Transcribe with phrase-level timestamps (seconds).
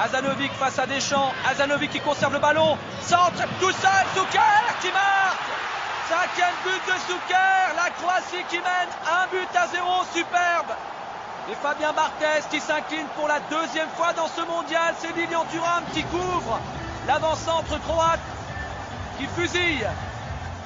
[0.00, 1.32] Azanovic face à Deschamps.
[1.46, 2.78] Azanovic qui conserve le ballon.
[3.02, 4.04] Centre tout seul.
[4.14, 5.50] Souker qui marque.
[6.08, 7.76] Cinquième but de Souker.
[7.76, 10.02] La Croatie qui mène un but à zéro.
[10.14, 10.72] Superbe.
[11.50, 14.94] Et Fabien Barthez qui s'incline pour la deuxième fois dans ce mondial.
[15.00, 16.58] C'est Lilian Thuram qui couvre
[17.06, 18.20] l'avant-centre croate
[19.18, 19.86] qui fusille.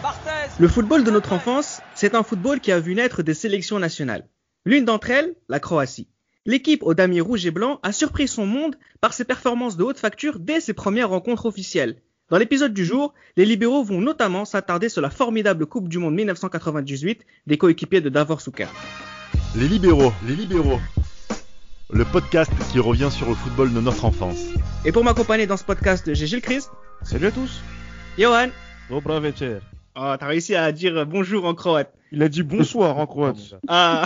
[0.01, 0.53] Barthez.
[0.61, 4.29] Le football de notre enfance, c'est un football qui a vu naître des sélections nationales.
[4.65, 6.09] L'une d'entre elles, la Croatie.
[6.47, 9.99] L'équipe aux damiers rouges et blancs a surpris son monde par ses performances de haute
[9.99, 11.97] facture dès ses premières rencontres officielles.
[12.29, 16.15] Dans l'épisode du jour, les libéraux vont notamment s'attarder sur la formidable Coupe du Monde
[16.15, 18.67] 1998 des coéquipiers de Davor Suker.
[19.57, 20.81] Les libéraux, les libéraux.
[21.91, 24.43] Le podcast qui revient sur le football de notre enfance.
[24.85, 26.71] Et pour m'accompagner dans ce podcast, j'ai Gilles Christ,
[27.03, 27.63] Salut à tous.
[28.19, 28.49] Johan.
[28.91, 29.59] Dobra večer.
[29.97, 31.93] Oh, t'as réussi à dire bonjour en croate.
[32.13, 33.55] Il a dit bonsoir en croate.
[33.69, 34.05] Ah,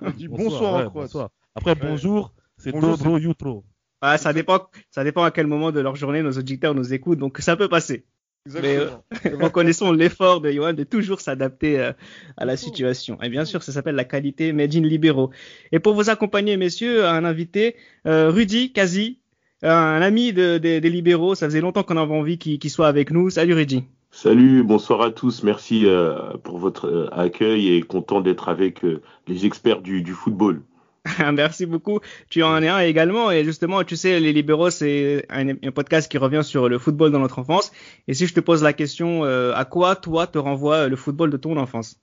[0.00, 0.92] Il a dit bonsoir, en croate.
[1.06, 1.28] bonsoir.
[1.54, 3.64] Après, bonjour, c'est Bonjour, dobro jutro.
[4.00, 7.18] ah, ça dépend, ça dépend à quel moment de leur journée nos auditeurs nous écoutent,
[7.18, 8.04] donc ça peut passer.
[8.46, 9.04] Exactement.
[9.44, 11.92] Reconnaissons l'effort de Johan de toujours s'adapter euh,
[12.36, 13.18] à la situation.
[13.22, 15.30] Et bien sûr, ça s'appelle la qualité Made in Libéraux.
[15.70, 19.20] Et pour vous accompagner, messieurs, un invité, euh, Rudy Kazi,
[19.62, 21.36] un ami de- de- des libéraux.
[21.36, 23.30] Ça faisait longtemps qu'on avait envie qu'il soit avec nous.
[23.30, 23.84] Salut Rudy.
[24.10, 25.44] Salut, bonsoir à tous.
[25.44, 30.12] Merci euh, pour votre euh, accueil et content d'être avec euh, les experts du, du
[30.14, 30.62] football.
[31.32, 32.00] Merci beaucoup.
[32.30, 33.30] Tu en es un également.
[33.30, 37.18] Et justement, tu sais, les libéraux, c'est un, podcast qui revient sur le football dans
[37.18, 37.72] notre enfance.
[38.08, 41.30] Et si je te pose la question, euh, à quoi toi te renvoie le football
[41.30, 41.96] de ton enfance?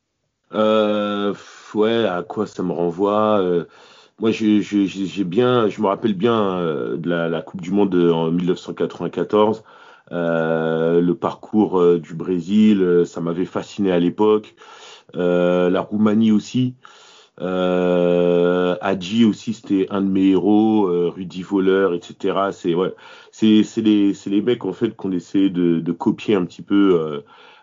[0.53, 1.33] Euh,
[1.73, 3.65] ouais, à quoi ça me renvoie euh,
[4.19, 8.31] Moi, j'ai bien, je me rappelle bien euh, de la, Coupe du Monde euh, en
[8.31, 9.63] 1994.
[10.11, 14.55] Euh, le parcours euh, du Brésil, euh, ça m'avait fasciné à l'époque.
[15.15, 16.75] Euh, la Roumanie aussi.
[17.41, 20.87] Euh, Hadji aussi, c'était un de mes héros.
[20.87, 22.51] Euh, Rudy Voleur, etc.
[22.51, 22.93] C'est ouais,
[23.31, 26.61] c'est c'est les c'est les mecs en fait qu'on essaie de, de copier un petit
[26.61, 26.99] peu.
[26.99, 27.21] euh,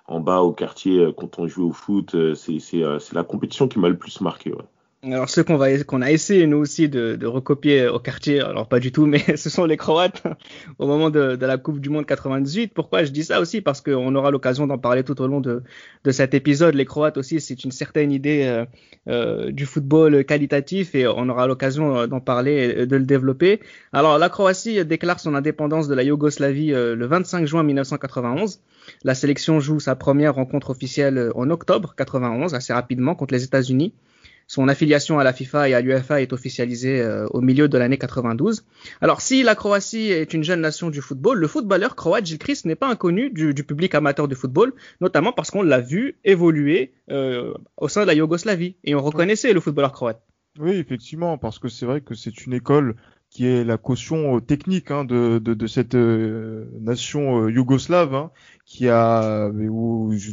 [0.09, 2.15] en bas au quartier euh, quand on joue au foot.
[2.15, 4.53] euh, C'est c'est euh, c'est la compétition qui m'a le plus marqué.
[4.53, 4.65] Ouais.
[5.07, 8.91] Alors ceux qu'on va a essayé nous aussi de, recopier au quartier, alors pas du
[8.91, 10.25] tout, mais ce sont les Croates
[10.81, 12.73] au moment de, la Coupe du Monde 98.
[12.75, 13.61] Pourquoi je dis ça aussi?
[13.61, 15.63] Parce qu'on aura l'occasion d'en parler tout au long de,
[16.03, 16.75] de cet épisode.
[16.75, 18.65] Les Croates aussi, c'est une certaine idée euh,
[19.09, 23.61] euh, du football qualitatif et on aura l'occasion euh, d'en parler et de le développer.
[23.93, 28.59] Alors la Croatie déclare son indépendance de la Yougoslavie le 25 juin 1991.
[29.05, 33.93] La sélection joue sa première rencontre officielle en octobre 91, assez rapidement contre les États-Unis.
[34.49, 37.99] Son affiliation à la FIFA et à l'UEFA est officialisée euh, au milieu de l'année
[37.99, 38.65] 92.
[39.01, 42.77] Alors, si la Croatie est une jeune nation du football, le footballeur croate Gilles n'est
[42.77, 47.55] pas inconnu du, du public amateur de football, notamment parce qu'on l'a vu évoluer euh,
[47.77, 50.23] au sein de la Yougoslavie et on reconnaissait le footballeur croate.
[50.61, 52.95] Oui, effectivement, parce que c'est vrai que c'est une école
[53.31, 58.31] qui est la caution euh, technique hein, de, cette nation yougoslave, hein,
[58.65, 59.51] qui a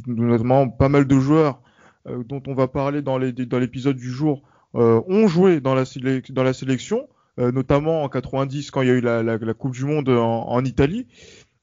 [0.06, 1.63] notamment pas mal de joueurs
[2.08, 4.41] euh, dont on va parler dans l'épisode du jour
[4.75, 7.08] euh, ont joué dans la sélection,
[7.40, 11.08] euh, notamment en 90 quand il y a eu la, Coupe du Monde en, Italie.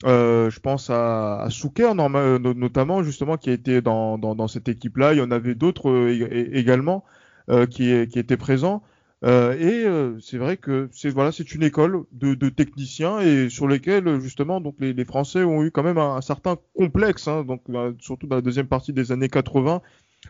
[0.04, 5.12] Je pense à, à Souker, notamment justement qui a été dans, cette équipe-là.
[5.12, 7.04] Il y en avait d'autres ég- également
[7.70, 8.82] qui, étaient présents.
[9.22, 9.84] Et
[10.22, 15.04] c'est vrai que c'est voilà, une école de, techniciens et sur lesquels justement donc les,
[15.04, 17.64] Français ont eu quand même un, certain complexe, hein, donc
[17.98, 19.82] surtout dans la deuxième partie des années 80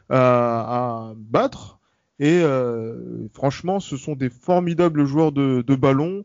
[0.08, 1.78] à, à battre.
[2.18, 6.24] Et euh, franchement, ce sont des formidables joueurs de, de ballon.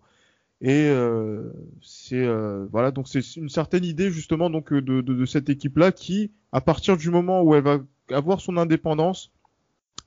[0.61, 5.25] Et euh, c'est euh, voilà donc c'est une certaine idée justement donc de, de, de
[5.25, 9.33] cette équipe là qui à partir du moment où elle va avoir son indépendance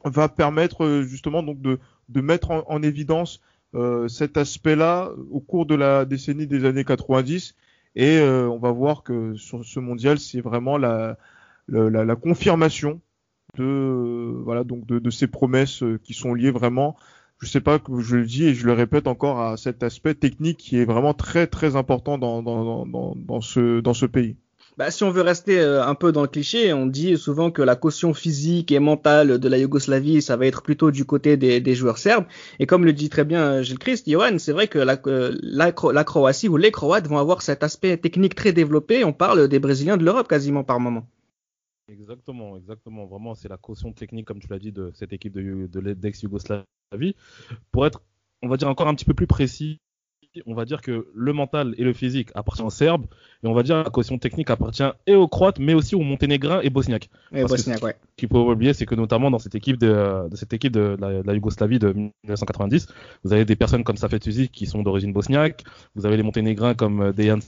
[0.04, 3.40] va permettre euh, justement donc de de mettre en, en évidence
[3.74, 7.54] euh, cet aspect-là au cours de la décennie des années 90
[7.94, 11.18] et euh, on va voir que sur ce mondial c'est vraiment la,
[11.68, 13.00] la, la confirmation
[13.60, 16.96] de voilà donc de, de ces promesses euh, qui sont liées vraiment
[17.40, 20.14] je sais pas que je le dis et je le répète encore à cet aspect
[20.14, 24.36] technique qui est vraiment très très important dans dans, dans, ce dans ce pays.
[24.76, 27.62] Bah, si on veut rester euh, un peu dans le cliché, on dit souvent que
[27.62, 31.60] la caution physique et mentale de la Yougoslavie, ça va être plutôt du côté des,
[31.60, 32.26] des joueurs serbes.
[32.60, 35.36] Et comme le dit très bien euh, Gilles Christ, Johan, c'est vrai que la, euh,
[35.42, 39.04] la Croatie ou les Croates vont avoir cet aspect technique très développé.
[39.04, 41.08] On parle des Brésiliens de l'Europe quasiment par moment.
[41.88, 43.06] Exactement, exactement.
[43.06, 47.14] Vraiment, c'est la caution technique, comme tu l'as dit, de cette équipe de, de l'ex-Yougoslavie.
[47.72, 48.02] Pour être,
[48.42, 49.80] on va dire, encore un petit peu plus précis,
[50.46, 53.06] on va dire que le mental et le physique appartiennent aux Serbes,
[53.42, 56.02] et on va dire que la caution technique appartient et aux Croates, mais aussi aux
[56.02, 57.08] Monténégrins et Bosniaques.
[57.32, 57.96] Et Bosniaques, ouais.
[58.10, 60.96] Ce qu'il faut oublier, c'est que notamment dans cette équipe de, de cette équipe de
[61.00, 62.86] la, de la, Yougoslavie de 1990,
[63.24, 65.64] vous avez des personnes comme Safet Uzic qui sont d'origine bosniaque,
[65.94, 67.38] vous avez les Monténégrins comme Dejan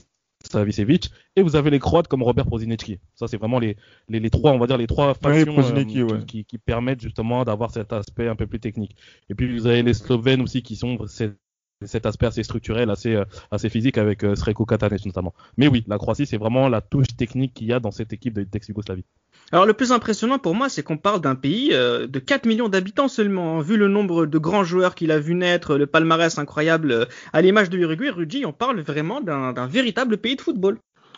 [0.47, 2.99] Savicevic et vous avez les Croates comme Robert Prozinecki.
[3.15, 3.77] Ça c'est vraiment les,
[4.09, 6.25] les, les, trois on va dire les trois factions euh, qui, ouais.
[6.25, 8.95] qui, qui, permettent justement d'avoir cet aspect un peu plus technique.
[9.29, 11.37] Et puis vous avez les Slovènes aussi qui sont cet,
[11.85, 15.33] cet aspect assez structurel, assez euh, assez physique avec euh, Sreko Katanec notamment.
[15.57, 18.39] Mais oui, la Croatie c'est vraiment la touche technique qu'il y a dans cette équipe
[18.39, 19.05] d'ex-Yougoslavie.
[19.51, 22.69] Alors le plus impressionnant pour moi, c'est qu'on parle d'un pays euh, de 4 millions
[22.69, 23.59] d'habitants seulement.
[23.59, 27.41] Vu le nombre de grands joueurs qu'il a vu naître, le palmarès incroyable euh, à
[27.41, 30.77] l'image de l'Uruguay, Rudy, on parle vraiment d'un véritable pays de football.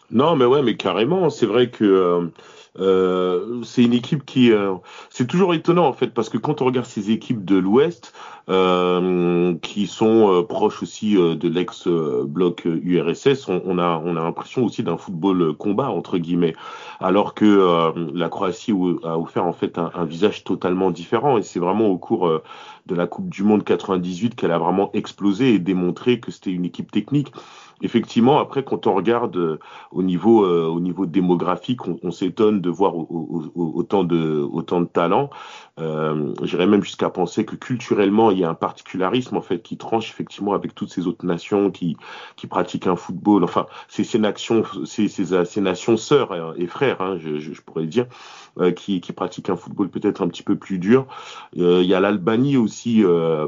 [0.09, 1.29] Non, mais ouais, mais carrément.
[1.29, 2.27] C'est vrai que euh,
[2.79, 4.73] euh, c'est une équipe qui, euh,
[5.09, 8.13] c'est toujours étonnant en fait, parce que quand on regarde ces équipes de l'Ouest,
[8.49, 14.83] euh, qui sont proches aussi de l'ex-bloc URSS, on, on, a, on a l'impression aussi
[14.83, 16.55] d'un football combat entre guillemets,
[16.99, 18.73] alors que la Croatie
[19.03, 22.41] a offert en fait un, un visage totalement différent, et c'est vraiment au cours
[22.85, 26.65] de la Coupe du Monde 98 qu'elle a vraiment explosé et démontré que c'était une
[26.65, 27.31] équipe technique
[27.81, 29.59] effectivement, après, quand on regarde euh,
[29.91, 34.47] au niveau euh, au niveau démographique, on, on s'étonne de voir au, au, autant de
[34.51, 35.29] autant de talent.
[35.79, 39.77] Euh, J'irais même jusqu'à penser que culturellement, il y a un particularisme en fait qui
[39.77, 41.97] tranche effectivement avec toutes ces autres nations qui
[42.35, 43.43] qui pratiquent un football.
[43.43, 48.05] Enfin, c'est ces nations, c'est ces nations sœurs et frères, hein, je, pourrais dire.
[48.75, 51.07] Qui, qui pratiquent un football peut-être un petit peu plus dur.
[51.53, 53.03] Il y a l'Albanie aussi,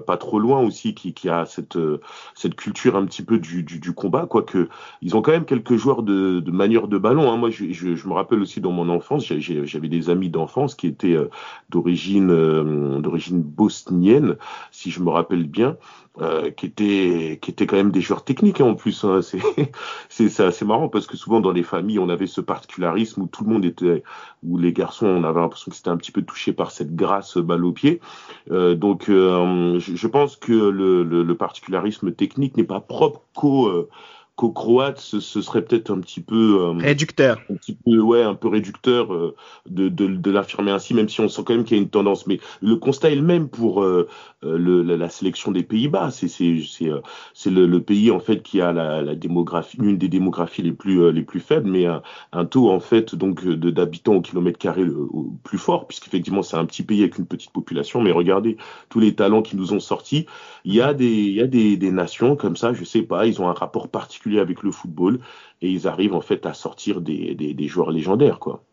[0.08, 1.78] pas trop loin aussi, qui, qui a cette,
[2.34, 4.70] cette culture un petit peu du, du combat, quoique
[5.02, 6.52] ils ont quand même quelques joueurs de, de
[6.88, 7.32] de ballon.
[7.32, 7.38] Hein.
[7.38, 10.88] Moi, je, je, je, me rappelle aussi dans mon enfance, j'avais des amis d'enfance qui
[10.88, 11.18] étaient
[11.70, 14.38] d'origine d'origine bosnienne,
[14.72, 15.78] si je me rappelle bien.
[16.22, 19.04] Euh, qui étaient qui étaient quand même des joueurs techniques hein, en plus.
[19.04, 19.20] Hein.
[20.10, 23.28] C'est c'est assez marrant parce que souvent dans les familles on avait ce particularisme où
[23.28, 24.02] tout le monde était
[24.42, 27.38] où les garçons on avait l'impression que c'était un petit peu touché par cette grâce
[27.38, 28.00] balle au pied.
[28.50, 33.22] Euh, donc euh, je, je, pense que le, le, le particularisme technique n'est pas propre
[33.34, 33.90] qu'au
[34.36, 37.40] euh, qu'au croate ce, ce, serait peut-être un petit peu euh, réducteur.
[37.50, 39.36] un petit peu ouais un peu réducteur euh,
[39.70, 41.90] de, de, de l'affirmer ainsi même si on sent quand même qu'il y a une
[41.90, 42.28] tendance.
[42.28, 44.08] Mais le constat est le même pour euh,
[44.42, 46.12] le, la, la, sélection des Pays-Bas.
[46.12, 46.90] C'est c'est c'est
[47.34, 50.74] c'est le, le, pays en fait qui a la, la démographie une des démographies les
[50.74, 52.02] plus les plus faibles mais un,
[52.32, 55.08] un taux en fait donc de d'habitants au kilomètre carré le,
[55.44, 58.02] plus fort puisqu'effectivement c'est un petit pays avec une petite population.
[58.02, 58.58] Mais regardez
[58.90, 60.26] tous les talents qui nous ont sortis.
[60.66, 63.26] Il y a des il y a des, des nations comme ça je sais pas
[63.26, 65.20] ils ont un rapport particulier avec le football
[65.62, 68.64] et ils arrivent en fait à sortir des, des, joueurs légendaires quoi.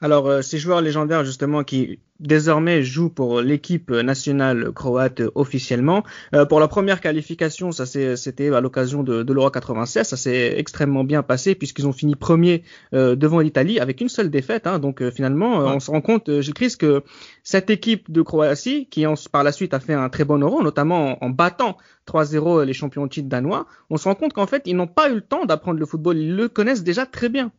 [0.00, 6.02] Alors, euh, ces joueurs légendaires, justement, qui désormais jouent pour l'équipe nationale croate officiellement.
[6.34, 10.58] Euh, pour la première qualification, ça c'était à l'occasion de, de l'Euro 96, ça s'est
[10.58, 14.66] extrêmement bien passé puisqu'ils ont fini premier euh, devant l'Italie avec une seule défaite.
[14.66, 14.80] Hein.
[14.80, 15.72] donc finalement, ouais.
[15.76, 17.04] on se rend compte, Gilles que
[17.44, 20.62] cette équipe de Croatie, qui en, par la suite a fait un très bon Euro,
[20.62, 21.76] notamment en, en battant
[22.08, 25.08] 3-0 les champions de titre danois, on se rend compte qu'en fait, ils n'ont pas
[25.10, 27.52] eu le temps d'apprendre le football, ils le connaissent déjà très bien.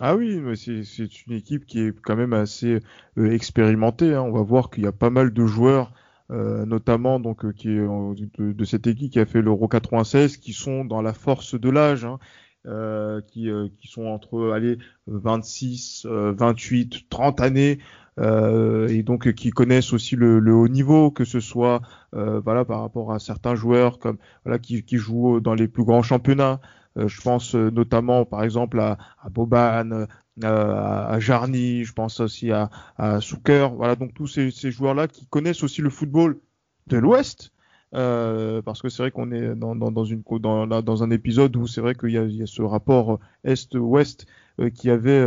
[0.00, 2.80] Ah oui, c'est une équipe qui est quand même assez
[3.18, 4.14] euh, expérimentée.
[4.14, 4.22] Hein.
[4.22, 5.92] On va voir qu'il y a pas mal de joueurs,
[6.30, 10.52] euh, notamment donc euh, qui de, de, cette équipe qui a fait l'Euro 96, qui
[10.52, 12.18] sont dans la force de l'âge, hein,
[12.66, 14.78] euh, qui, euh, qui sont entre allez
[15.08, 17.78] 26, 28, 30 années.
[18.18, 23.12] et donc qui connaissent aussi le, le, haut niveau, que ce soit voilà par rapport
[23.12, 26.60] à certains joueurs comme voilà qui, qui jouent dans les plus grands championnats.
[26.98, 30.06] Euh, je pense euh, notamment, par exemple, à, à Boban, euh,
[30.44, 33.68] à Jarny, je pense aussi à, à Souker.
[33.74, 36.38] Voilà, donc tous ces, joueurs-là qui connaissent aussi le football
[36.86, 37.52] de l'Ouest.
[37.90, 42.46] Parce que c'est vrai qu'on est dans, un épisode où c'est vrai qu'il y, a
[42.46, 44.26] ce rapport Est-Ouest
[44.74, 45.24] qui avait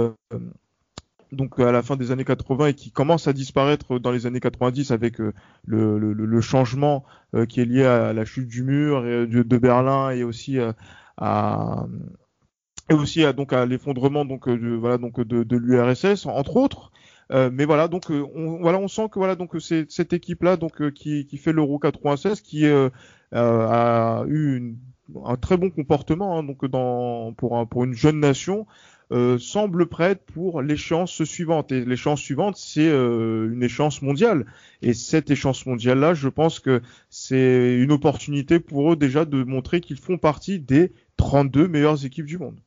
[1.31, 4.39] donc à la fin des années 80 et qui commence à disparaître dans les années
[4.39, 5.17] 90 avec
[5.65, 7.03] le, changement
[7.49, 10.75] qui est lié à la chute du mur de, de, Berlin et aussi à
[11.19, 16.91] et aussi à, donc à l'effondrement donc de voilà donc de, de l'URSS entre autres.
[17.31, 20.57] Euh, mais voilà donc on, voilà on sent que voilà donc c'est cette équipe là
[20.57, 22.89] donc qui, qui fait l'Euro 96 qui euh,
[23.31, 24.77] a eu une,
[25.25, 28.65] un très bon comportement hein, donc dans pour un, pour une jeune nation
[29.11, 31.71] euh, semble prête pour l'échéance suivante.
[31.71, 34.45] Et l'échéance suivante, c'est euh, une échéance mondiale.
[34.81, 39.81] Et cette échéance mondiale-là, je pense que c'est une opportunité pour eux déjà de montrer
[39.81, 42.59] qu'ils font partie des 32 meilleures équipes du monde.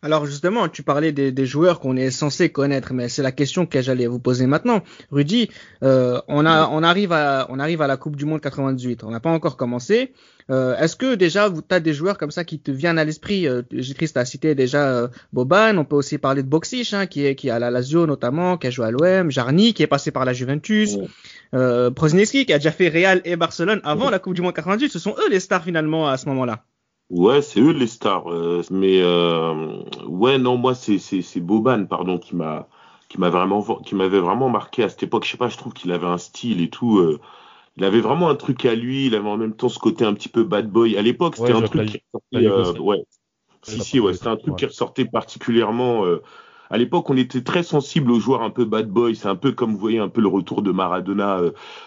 [0.00, 3.66] Alors justement, tu parlais des, des joueurs qu'on est censé connaître, mais c'est la question
[3.66, 4.82] que j'allais vous poser maintenant.
[5.10, 5.50] Rudy,
[5.82, 9.10] euh, on, a, on, arrive à, on arrive à la Coupe du Monde 98, on
[9.10, 10.12] n'a pas encore commencé.
[10.50, 13.48] Euh, Est-ce que déjà, tu as des joueurs comme ça qui te viennent à l'esprit?
[13.48, 13.62] Euh,
[13.96, 17.34] Christ a cité déjà euh, Boban, on peut aussi parler de Boxish, hein, qui est
[17.34, 20.12] qui est à la Lazio notamment, qui a joué à l'OM, Jarny, qui est passé
[20.12, 20.96] par la Juventus,
[21.54, 24.90] euh, qui a déjà fait Real et Barcelone avant la Coupe du Monde 98.
[24.90, 26.64] Ce sont eux les stars finalement à ce moment-là.
[27.10, 28.30] Ouais, c'est eux les stars.
[28.30, 32.68] Euh, mais euh, ouais, non, moi c'est c'est c'est Boban, pardon, qui m'a
[33.08, 35.24] qui m'a vraiment qui m'avait vraiment marqué à cette époque.
[35.24, 36.98] Je sais pas, je trouve qu'il avait un style et tout.
[36.98, 37.18] Euh,
[37.76, 39.06] il avait vraiment un truc à lui.
[39.06, 40.98] Il avait en même temps ce côté un petit peu bad boy.
[40.98, 42.02] À l'époque, c'était un truc qui
[42.48, 42.80] ressortait.
[42.80, 43.04] ouais.
[43.62, 46.04] Si si, ouais, c'était un truc qui ressortait particulièrement.
[46.70, 49.16] à l'époque, on était très sensible aux joueurs un peu bad boy.
[49.16, 51.40] C'est un peu comme vous voyez un peu le retour de Maradona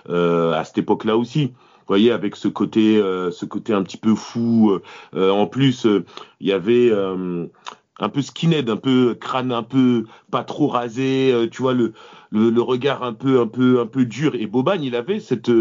[0.10, 1.54] à cette époque-là aussi
[1.92, 4.80] voyez, avec ce côté, euh, ce côté un petit peu fou.
[5.14, 6.06] Euh, en plus, euh,
[6.40, 6.90] il y avait
[8.00, 11.94] un peu skinhead, un peu crâne un peu pas trop rasé, tu vois le,
[12.62, 14.36] regard un peu un peu un peu dur.
[14.36, 15.52] Et Boban, il avait cette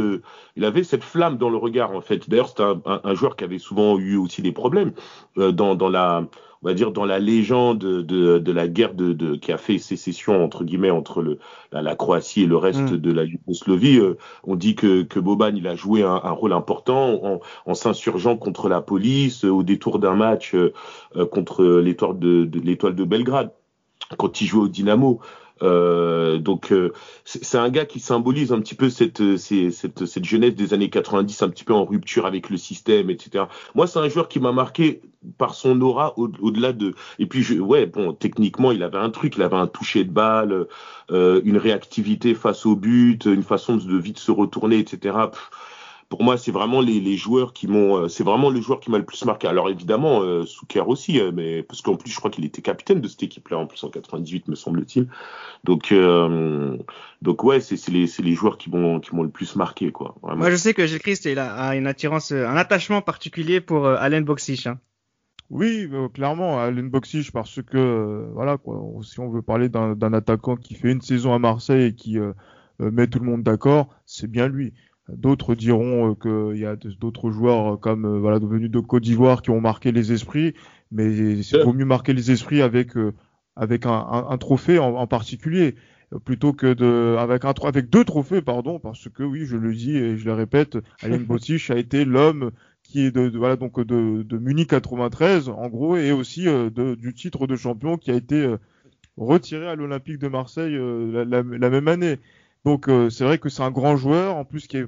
[0.56, 2.30] il avait cette flamme dans le regard en fait.
[2.30, 4.92] D'ailleurs, c'est un, joueur qui avait souvent eu aussi des problèmes
[5.36, 6.24] dans dans la
[6.62, 9.78] on va dire dans la légende de, de la guerre de, de, qui a fait
[9.78, 11.38] sécession entre guillemets entre le,
[11.72, 12.96] la, la Croatie et le reste mm.
[12.98, 16.52] de la Yougoslavie, euh, on dit que, que Boban il a joué un, un rôle
[16.52, 20.72] important en, en s'insurgeant contre la police au détour d'un match euh,
[21.30, 23.52] contre l'étoile de, de l'étoile de Belgrade
[24.18, 25.20] quand il jouait au Dynamo.
[25.62, 26.92] Euh, donc euh,
[27.24, 31.42] c'est un gars qui symbolise un petit peu cette, cette, cette jeunesse des années 90,
[31.42, 33.44] un petit peu en rupture avec le système, etc.
[33.74, 35.02] Moi, c'est un joueur qui m'a marqué
[35.36, 36.94] par son aura au-delà de.
[37.18, 40.10] Et puis, je, ouais, bon, techniquement, il avait un truc, il avait un toucher de
[40.10, 40.66] balle,
[41.10, 45.14] euh, une réactivité face au but, une façon de, vite se retourner, etc
[46.10, 48.90] pour moi, c'est vraiment les, les, joueurs qui m'ont, euh, c'est vraiment le joueur qui
[48.90, 49.46] m'a le plus marqué.
[49.46, 53.00] Alors évidemment, euh, Souker aussi, euh, mais parce qu'en plus, je crois qu'il était capitaine
[53.00, 55.06] de cette équipe-là en plus en 98, me semble-t-il.
[55.62, 56.76] Donc, euh,
[57.22, 60.16] donc ouais, c'est les, les joueurs qui m'ont, qui m'ont le plus marqué, quoi.
[60.20, 60.38] Vraiment.
[60.38, 64.20] Moi, je sais que Gilles Christ, il a, une attirance, un attachement particulier pour Alain
[64.20, 64.66] Boxich.
[64.66, 64.80] Hein.
[65.48, 70.74] Oui, clairement, Alain Boxich, parce que voilà, quoi, si on veut parler d'un attaquant qui
[70.74, 72.18] fait une saison à Marseille et qui
[72.80, 74.72] met tout le monde d'accord, c'est bien lui.
[75.16, 79.02] D'autres diront euh, qu'il y a d'autres joueurs euh, comme euh, voilà devenus de Côte
[79.02, 80.54] d'Ivoire qui ont marqué les esprits,
[80.92, 82.92] mais il vaut mieux marquer les esprits avec
[83.56, 85.74] avec un, un, trophée en, particulier
[86.24, 89.96] plutôt que de avec un avec deux trophées pardon parce que oui je le dis
[89.96, 92.50] et je le répète Alain Bossich a été l'homme
[92.82, 97.14] qui est de, voilà donc de, de, Munich 93 en gros et aussi de, du
[97.14, 98.54] titre de champion qui a été
[99.16, 102.18] retiré à l'Olympique de Marseille la, la, même année
[102.64, 104.86] donc euh, c'est vrai que c'est un grand joueur, en plus qui est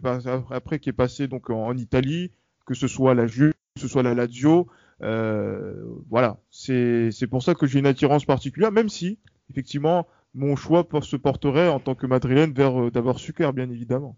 [0.50, 2.32] après qui est passé donc en, Italie,
[2.66, 4.68] que ce soit la Juve, que ce soit la Lazio.
[5.02, 5.74] Euh,
[6.10, 9.18] voilà, c'est c'est pour ça que j'ai une attirance particulière, même si
[9.50, 14.16] effectivement mon choix se porterait en tant que madrilène vers euh, d'abord Sucre, bien évidemment.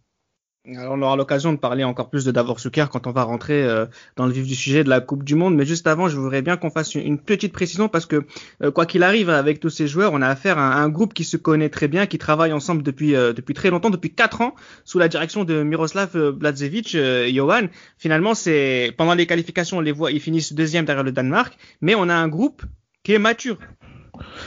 [0.67, 3.63] Alors on aura l'occasion de parler encore plus de Davor Suker quand on va rentrer
[3.63, 3.85] euh,
[4.17, 5.55] dans le vif du sujet de la Coupe du Monde.
[5.55, 8.25] Mais juste avant, je voudrais bien qu'on fasse une, petite précision parce que
[8.63, 11.25] euh, quoi qu'il arrive avec tous ces joueurs, on a affaire à un, groupe qui
[11.25, 14.55] se connaît très bien, qui travaille ensemble depuis euh, depuis très longtemps, depuis quatre ans,
[14.87, 17.67] sous la direction de Miroslav Blazevic, Johan.
[17.99, 21.95] Finalement, c'est pendant les qualifications, on les voit, ils finissent deuxième derrière le Danemark, mais
[21.95, 22.63] on a un groupe
[23.03, 23.59] qui est mature.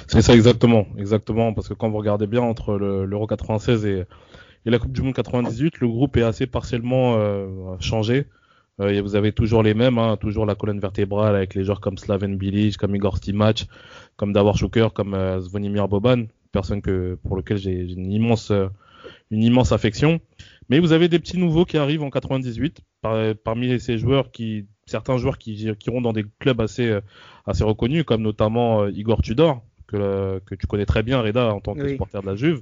[0.08, 4.06] C'est ça exactement, exactement, parce que quand vous regardez bien entre l'Euro 96 et
[4.68, 8.26] et la Coupe du Monde 98, le groupe est assez partiellement euh, changé.
[8.82, 11.98] Euh, vous avez toujours les mêmes, hein, toujours la colonne vertébrale avec les joueurs comme
[11.98, 13.68] Slaven Bilic, comme Igor Stimac,
[14.18, 18.68] comme Davor Shuker, comme euh, Zvonimir Boban, personne que pour lequel j'ai une immense euh,
[19.32, 20.20] une immense affection.
[20.70, 22.82] Mais vous avez des petits nouveaux qui arrivent en 98
[23.46, 27.00] parmi ces joueurs qui certains joueurs qui, qui iront dans des clubs assez euh,
[27.46, 31.74] assez reconnus comme notamment Igor Tudor que que tu connais très bien Reda en tant
[31.74, 32.62] que supporter de la Juve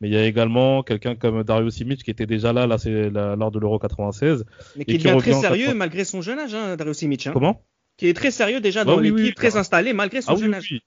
[0.00, 3.10] mais il y a également quelqu'un comme Dario Simic qui était déjà là, là c'est
[3.10, 4.44] lors de l'Euro 96.
[4.76, 7.26] Mais qui devient très sérieux malgré son jeune âge, hein, Dario Simic.
[7.26, 7.32] Hein.
[7.32, 7.64] Comment?
[7.96, 10.80] Qui est très sérieux déjà dans l'équipe, très installé malgré son ah, jeune âge.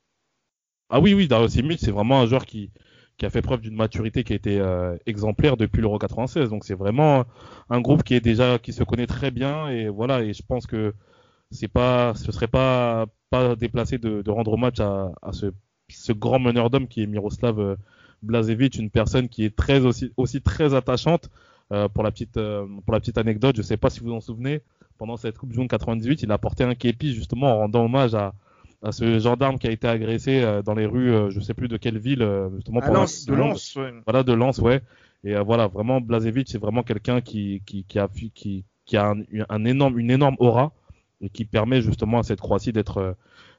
[0.89, 2.71] Ah oui, oui, Dario Simic, c'est vraiment un joueur qui,
[3.17, 6.49] qui a fait preuve d'une maturité qui a été euh, exemplaire depuis l'Euro 96.
[6.49, 7.25] Donc c'est vraiment
[7.69, 10.23] un groupe qui est déjà qui se connaît très bien et voilà.
[10.23, 10.93] Et je pense que
[11.49, 15.47] c'est pas, ce serait pas pas déplacé de, de rendre hommage à, à ce,
[15.89, 17.77] ce grand meneur d'hommes qui est Miroslav.
[18.21, 21.29] Blazevic, une personne qui est très aussi, aussi très attachante.
[21.71, 24.13] Euh, pour la petite euh, pour la petite anecdote, je sais pas si vous vous
[24.13, 24.61] en souvenez,
[24.97, 28.13] pendant cette Coupe du Monde 98, il a porté un képi justement en rendant hommage
[28.13, 28.33] à,
[28.83, 31.77] à ce gendarme qui a été agressé euh, dans les rues, je sais plus de
[31.77, 34.81] quelle ville, justement pour Lens, de Lens, voilà de Lens, ouais.
[35.23, 39.23] Et voilà, vraiment Blazevic, c'est vraiment quelqu'un qui, qui qui a qui qui a un,
[39.47, 40.73] un énorme une énorme aura
[41.21, 43.15] et qui permet justement à cette Croatie d'être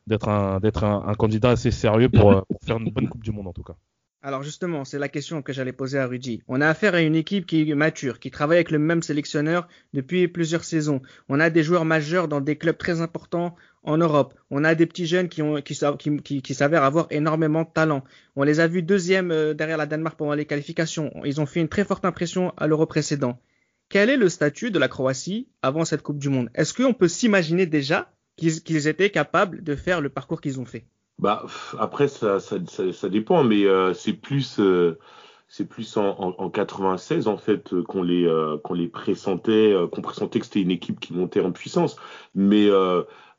[0.07, 3.33] d'être un, d'être un, un, candidat assez sérieux pour, pour faire une bonne Coupe du
[3.33, 3.77] Monde en tout cas.
[4.25, 6.45] Alors justement, c'est la question que j'allais poser à Rudy.
[6.47, 9.67] On a affaire à une équipe qui est mature, qui travaille avec le même sélectionneur
[9.95, 11.03] depuis plusieurs saisons.
[11.29, 14.35] On a des joueurs majeurs dans des clubs très importants en Europe.
[14.49, 18.05] On a des petits jeunes qui, ont, qui, s'avèrent avoir énormément de talent.
[18.37, 21.13] On les a vus deuxième euh, derrière la Danemark pendant les qualifications.
[21.25, 23.41] Ils ont fait une très forte impression à l'Euro précédent.
[23.89, 26.49] Quel est le statut de la Croatie avant cette Coupe du Monde?
[26.55, 30.87] Est-ce qu'on peut s'imaginer déjà qu'ils étaient capables de faire le parcours qu'ils ont fait?
[31.23, 31.47] Bah,
[31.79, 32.57] après, ça, ça,
[32.93, 34.99] ça, dépend, mais euh, c'est plus, euh,
[35.47, 39.73] c'est plus en, en, en, 96 en fait euh, qu'on les, euh, qu'on les pressentait,
[39.73, 41.97] euh, qu'on pressentait que c'était une équipe qui montait en puissance.
[42.35, 42.69] Mais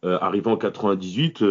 [0.03, 1.43] arrivant en 98,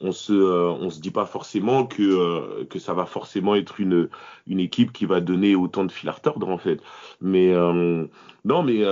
[0.00, 4.08] on se, on se dit pas forcément que que ça va forcément être une
[4.46, 6.80] une équipe qui va donner autant de fil à retordre en fait.
[7.20, 7.54] Mais
[8.44, 8.84] non, mais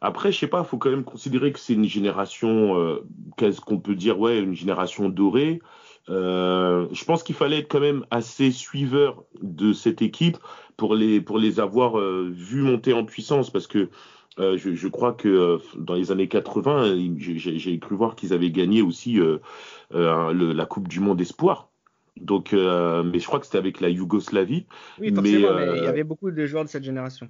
[0.00, 3.00] après, je sais pas, faut quand même considérer que c'est une génération,
[3.36, 5.60] qu'est-ce qu'on peut dire, ouais, une génération dorée.
[6.08, 10.38] Euh, je pense qu'il fallait être quand même assez suiveur de cette équipe
[10.76, 13.88] pour les pour les avoir euh, vus monter en puissance parce que
[14.38, 18.82] euh, je, je, crois que dans les années 80, j'ai cru voir qu'ils avaient gagné
[18.82, 19.40] aussi le,
[19.90, 21.70] la Coupe du Monde Espoir.
[22.20, 24.66] Donc, mais je crois que c'était avec la Yougoslavie.
[25.00, 27.28] Oui, forcément, mais, mais il y avait beaucoup de joueurs de cette génération.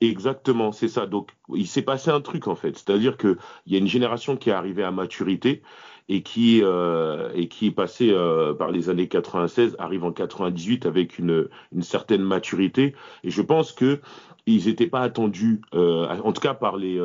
[0.00, 1.06] Exactement, c'est ça.
[1.06, 4.36] Donc, il s'est passé un truc en fait, c'est-à-dire que il y a une génération
[4.36, 5.62] qui est arrivée à maturité
[6.08, 10.86] et qui euh, et qui est passé euh, par les années 96, arrive en 98
[10.86, 11.48] avec une
[11.80, 12.94] certaine maturité.
[13.24, 14.00] Et je pense que
[14.46, 16.98] ils n'étaient pas attendus, euh, en tout cas par les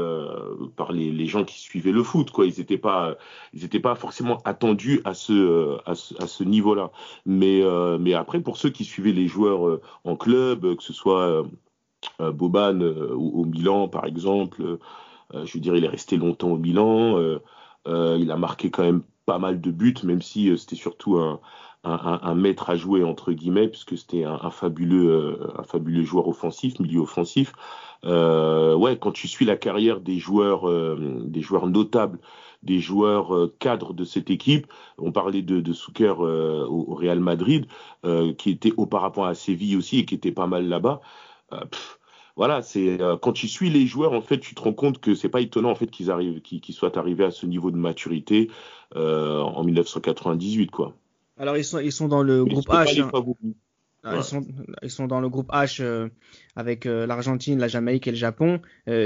[0.77, 2.45] par les, gens qui suivaient le foot, quoi.
[2.45, 3.17] Ils n'étaient pas
[3.81, 6.91] pas forcément attendus à ce à ce, niveau-là.
[7.25, 7.61] Mais
[7.99, 11.43] mais après pour ceux qui suivaient les joueurs en club, que ce soit
[12.19, 14.77] Boban au, au, Milan par exemple,
[15.33, 17.19] je veux dire il est resté longtemps au Milan.
[17.87, 21.17] Euh, il a marqué quand même pas mal de buts, même si euh, c'était surtout
[21.17, 21.39] un,
[21.83, 26.79] un, maître à jouer entre guillemets, puisque c'était un, fabuleux, euh, un fabuleux joueur offensif,
[26.79, 27.53] milieu offensif.
[28.03, 32.19] Ouais, quand tu suis la carrière des joueurs, des joueurs notables,
[32.61, 37.65] des joueurs cadres de cette équipe, on parlait de, de Souker au, au, Real Madrid,
[38.37, 41.01] qui était auparavant à Séville aussi et qui était pas mal là-bas.
[42.35, 45.13] Voilà, c'est euh, quand tu suis les joueurs, en fait, tu te rends compte que
[45.13, 48.49] c'est pas étonnant en fait qu'ils arrivent, qu'ils soient arrivés à ce niveau de maturité
[48.95, 50.95] euh, en 1998, quoi.
[51.37, 53.01] Alors ils sont ils sont dans le groupe H.
[53.01, 53.11] Hein.
[54.05, 54.45] Ah, ils, sont,
[54.81, 56.09] ils sont dans le groupe H euh,
[56.57, 58.59] avec l'Argentine, la Jamaïque et le Japon.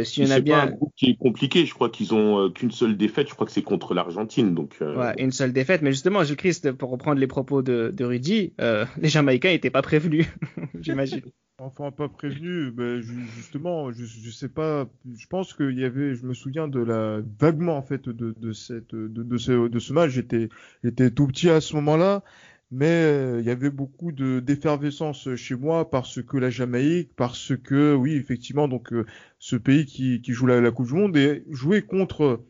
[0.04, 1.66] Si on a bien, pas un groupe qui est compliqué.
[1.68, 3.30] Je crois qu'ils ont qu'une seule défaite.
[3.30, 4.56] Je crois que c'est contre l'Argentine.
[4.56, 5.84] Donc ouais, une seule défaite.
[5.84, 9.84] Mais justement, Gilles Christ, pour reprendre les propos de, de Rudy, les Jamaïcains n'étaient pas
[9.84, 10.26] prévenus,
[10.82, 11.22] j'imagine.
[11.60, 12.72] Enfin, pas prévenus.
[12.74, 14.88] Ben, justement, je, je sais pas.
[15.16, 16.14] Je pense qu'il y avait.
[16.14, 19.80] Je me souviens de la vaguement en fait de, de cette de, de ce de
[19.80, 20.12] ce match.
[20.12, 20.50] J'étais
[20.84, 22.24] j'étais tout petit à ce moment-là
[22.72, 27.54] mais euh, il y avait beaucoup de d'effervescence chez moi parce que la Jamaïque, parce
[27.56, 29.06] que oui effectivement donc euh,
[29.40, 32.44] ce pays qui, qui joue la, la, Coupe du Monde et jouer contre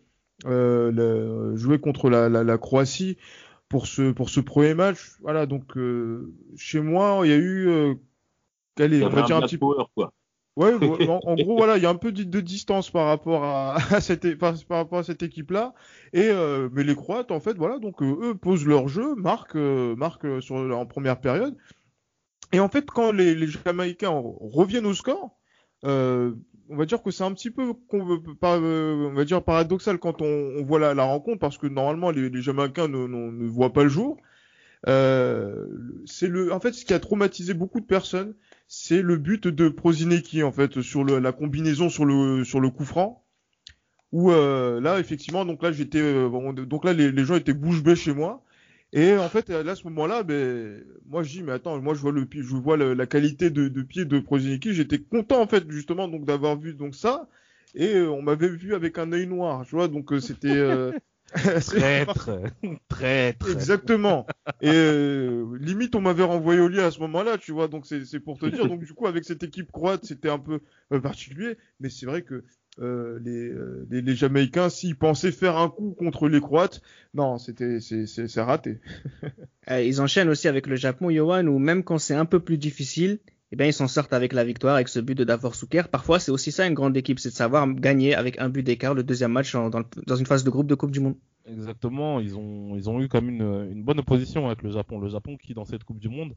[0.46, 3.18] euh, jouer contre la, la, la, Croatie
[3.70, 7.68] pour ce pour ce premier match voilà donc euh, chez moi il y a eu
[7.68, 7.96] euh,
[8.80, 10.14] allez on va dire un petit peu quoi.
[10.58, 13.76] Ouais, en, en, gros, voilà, il y a un peu de, distance par rapport à,
[13.96, 15.76] à cette, par, par, rapport à cette équipe-là.
[16.14, 19.56] Et euh, mais les Croates, en fait, voilà, donc euh, eux posent leur jeu, marquent,
[19.56, 21.56] euh, marquent sur en première période.
[22.54, 25.38] Et en fait, quand les, les Jamaïcains reviennent au score,
[25.84, 30.64] on va dire que c'est un petit peu, on va dire paradoxal quand on, on
[30.64, 33.84] voit la, la, rencontre, parce que normalement les, les Jamaïcains ne, ne, ne, voient pas
[33.84, 34.18] le jour.
[34.86, 38.34] c'est le, en fait, ce qui a traumatisé beaucoup de personnes
[38.68, 42.70] c'est le but de Prozineki en fait sur le, la combinaison sur le sur le
[42.70, 43.24] coup franc.
[44.12, 47.96] Où euh, là effectivement donc là j'étais euh, donc là les, gens étaient bouche bée
[47.96, 48.44] chez moi.
[48.94, 52.00] Et en fait là à ce moment-là ben moi je dis mais attends moi je
[52.00, 56.08] vois le je vois la qualité de, pied de Prozineki j'étais content en fait justement
[56.08, 57.28] donc d'avoir vu donc ça.
[57.76, 59.88] Et euh, on m'avait vu avec un œil noir tu vois.
[59.88, 60.56] Donc euh, c'était
[61.34, 62.30] traître,
[62.90, 63.50] traître.
[63.50, 64.26] Exactement.
[64.62, 67.68] Et euh, limite, on m'avait renvoyé au lit à ce moment-là, tu vois.
[67.68, 68.68] Donc c'est pour te dire.
[68.68, 70.60] Donc du coup, avec cette équipe croate, c'était un peu
[70.92, 71.58] euh, particulier.
[71.80, 72.44] Mais c'est vrai que
[72.80, 73.52] euh, les,
[73.90, 76.82] les, les, Jamaïcains, s'ils pensaient faire un coup contre les Croates,
[77.14, 78.80] non, c'était c'est raté.
[79.70, 83.20] ils enchaînent aussi avec le Japon, Johan, où même quand c'est un peu plus difficile,
[83.52, 85.84] eh bien, ils s'en sortent avec la victoire, avec ce but de Davor Souker.
[85.90, 88.94] Parfois, c'est aussi ça une grande équipe, c'est de savoir gagner avec un but d'écart
[88.94, 91.16] le deuxième match dans, une phase de groupe de Coupe du Monde.
[91.46, 95.00] Exactement, ils ont, eu comme une, bonne opposition avec le Japon.
[95.00, 96.34] Le Japon qui, dans cette Coupe du Monde,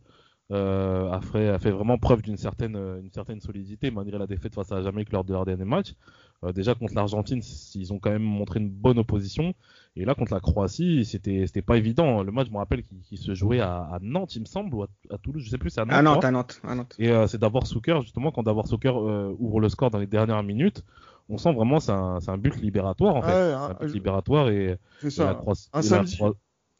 [0.53, 4.77] euh, a, fait, vraiment preuve d'une certaine, une certaine solidité malgré la défaite face à
[4.77, 5.94] la Jamaïque lors de leur dernier match.
[6.42, 7.42] Euh, déjà contre l'Argentine,
[7.74, 9.55] ils ont quand même montré une bonne opposition.
[9.96, 12.22] Et là contre la Croatie, c'était c'était pas évident.
[12.22, 14.88] Le match, je me rappelle, qui, se jouait à, Nantes, il me semble, ou à,
[15.22, 15.94] Toulouse, je sais plus, c'est à Nantes.
[15.94, 16.96] À Nantes, à Nantes, à Nantes.
[16.98, 20.07] Et euh, c'est d'abord Souker, justement, quand d'abord Souker euh, ouvre le score dans les
[20.07, 20.85] dernières minutes,
[21.29, 23.31] on sent vraiment c'est un, un but libératoire en fait.
[23.31, 25.40] un but libératoire et, c'est ça.
[25.72, 26.18] un samedi.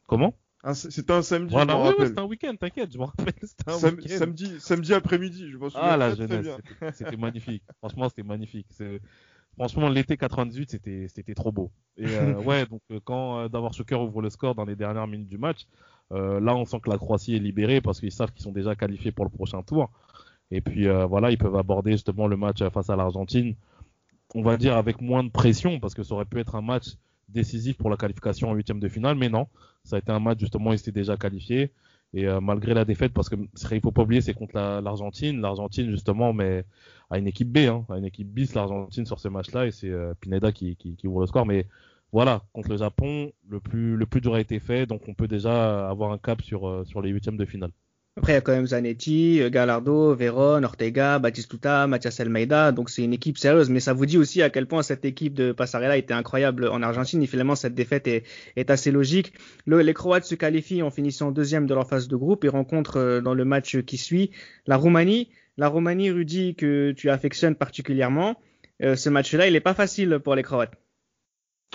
[0.07, 0.33] Comment
[0.73, 1.53] c'était un samedi.
[1.53, 3.33] Voilà, ouais, ouais, c'était un week-end, t'inquiète, je me rappelle.
[3.65, 5.73] Un samedi, samedi après-midi, je pense.
[5.75, 6.47] Ah la jeunesse,
[6.93, 7.63] c'était magnifique.
[7.79, 8.67] Franchement, c'était magnifique.
[9.55, 11.71] Franchement, l'été 98, c'était c'était trop beau.
[11.97, 15.07] Et euh, ouais, donc euh, quand euh, d'avoir cœur ouvre le score dans les dernières
[15.07, 15.67] minutes du match,
[16.11, 19.11] là on sent que la Croatie est libérée parce qu'ils savent qu'ils sont déjà qualifiés
[19.11, 19.89] pour le prochain tour.
[20.51, 23.55] Et puis voilà, ils peuvent aborder justement le match face à l'Argentine,
[24.35, 26.97] on va dire avec moins de pression parce que ça aurait pu être un match
[27.29, 29.47] décisif pour la qualification en huitième de finale, mais non,
[29.85, 31.71] ça a été un match justement, ils étaient déjà qualifiés.
[32.13, 33.35] Et euh, malgré la défaite, parce que
[33.71, 35.39] il faut pas oublier, c'est contre l'Argentine.
[35.41, 36.65] L'Argentine justement, mais
[37.09, 39.89] à une équipe B, hein, à une équipe bis, l'Argentine sur ce match-là, et c'est
[39.89, 41.45] euh, Pineda qui, qui, qui, ouvre le score.
[41.45, 41.67] Mais
[42.11, 45.27] voilà, contre le Japon, le plus le plus dur a été fait, donc on peut
[45.27, 47.71] déjà avoir un cap sur euh, sur les huitièmes de finale.
[48.17, 52.73] Après, il y a quand même Zanetti, Gallardo, Veron, Ortega, Batistuta, Matias Almeida.
[52.73, 53.69] Donc, c'est une équipe sérieuse.
[53.69, 56.81] Mais ça vous dit aussi à quel point cette équipe de Passarella était incroyable en
[56.81, 57.23] Argentine.
[57.23, 58.25] Et finalement, cette défaite est,
[58.57, 59.33] est assez logique.
[59.65, 63.21] les Croates se qualifient en finissant deuxième de leur phase de groupe et rencontrent euh,
[63.21, 64.31] dans le match qui suit
[64.67, 65.29] la Roumanie.
[65.57, 68.35] La Roumanie, Rudy, que tu affectionnes particulièrement.
[68.83, 70.73] Euh, ce match-là, il n'est pas facile pour les Croates.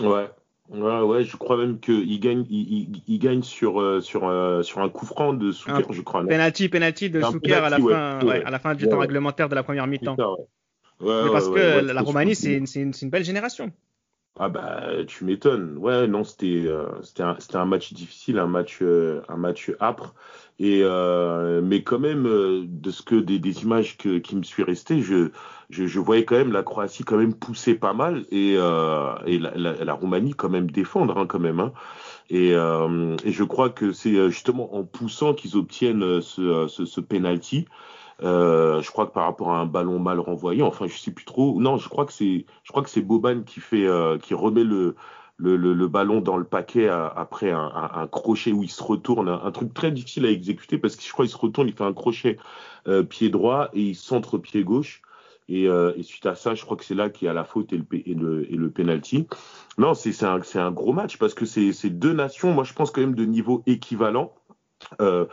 [0.01, 0.29] Ouais,
[0.69, 4.81] Ouais, ouais, je crois même qu'il gagne, il, il, gagne sur, euh, sur, euh, sur
[4.81, 6.27] un coup franc de Souker, je crois.
[6.27, 9.55] Penalty, penalty de Souker à la fin, ouais, à la fin du temps réglementaire de
[9.55, 10.17] la première mi-temps.
[11.01, 13.73] Mais parce que la Roumanie, c'est une, une, une, belle génération.
[14.39, 15.79] Ah bah tu m'étonnes.
[15.79, 16.87] Ouais, non, c'était euh,
[17.21, 20.15] un, un, match difficile, un match euh, un match âpre.
[20.59, 24.43] Et euh, mais quand même euh, de ce que des, des images que, qui me
[24.43, 25.31] suis resté, je,
[25.71, 29.53] je, je voyais quand même la Croatie quand même pousser pas mal et et la,
[29.55, 31.61] la, la, Roumanie quand même défendre hein, quand même.
[31.61, 31.73] Hein.
[32.31, 37.67] Et, et je crois que c'est justement en poussant qu'ils obtiennent ce, ce, ce penalty.
[38.23, 41.25] Euh, je crois que par rapport à un ballon mal renvoyé, enfin je sais plus
[41.25, 41.61] trop.
[41.61, 44.65] Non, je crois que c'est, je crois que c'est Boban qui fait, euh, qui remet
[44.65, 44.97] le,
[45.39, 49.75] le, le, ballon dans le paquet après un, crochet où il se retourne, un, truc
[49.75, 52.39] très difficile à exécuter parce que je crois qu'il se retourne, il fait un crochet
[52.89, 55.03] euh, pied droit et il centre pied gauche.
[55.49, 57.73] Et, et, suite à ça, je crois que c'est là qu'il y a la faute
[57.73, 59.29] et le, et le, et le penalty.
[59.79, 63.01] Non, c'est un, un gros match parce que c'est deux nations, moi je pense quand
[63.01, 64.35] même de niveau équivalent.
[65.01, 65.27] Euh,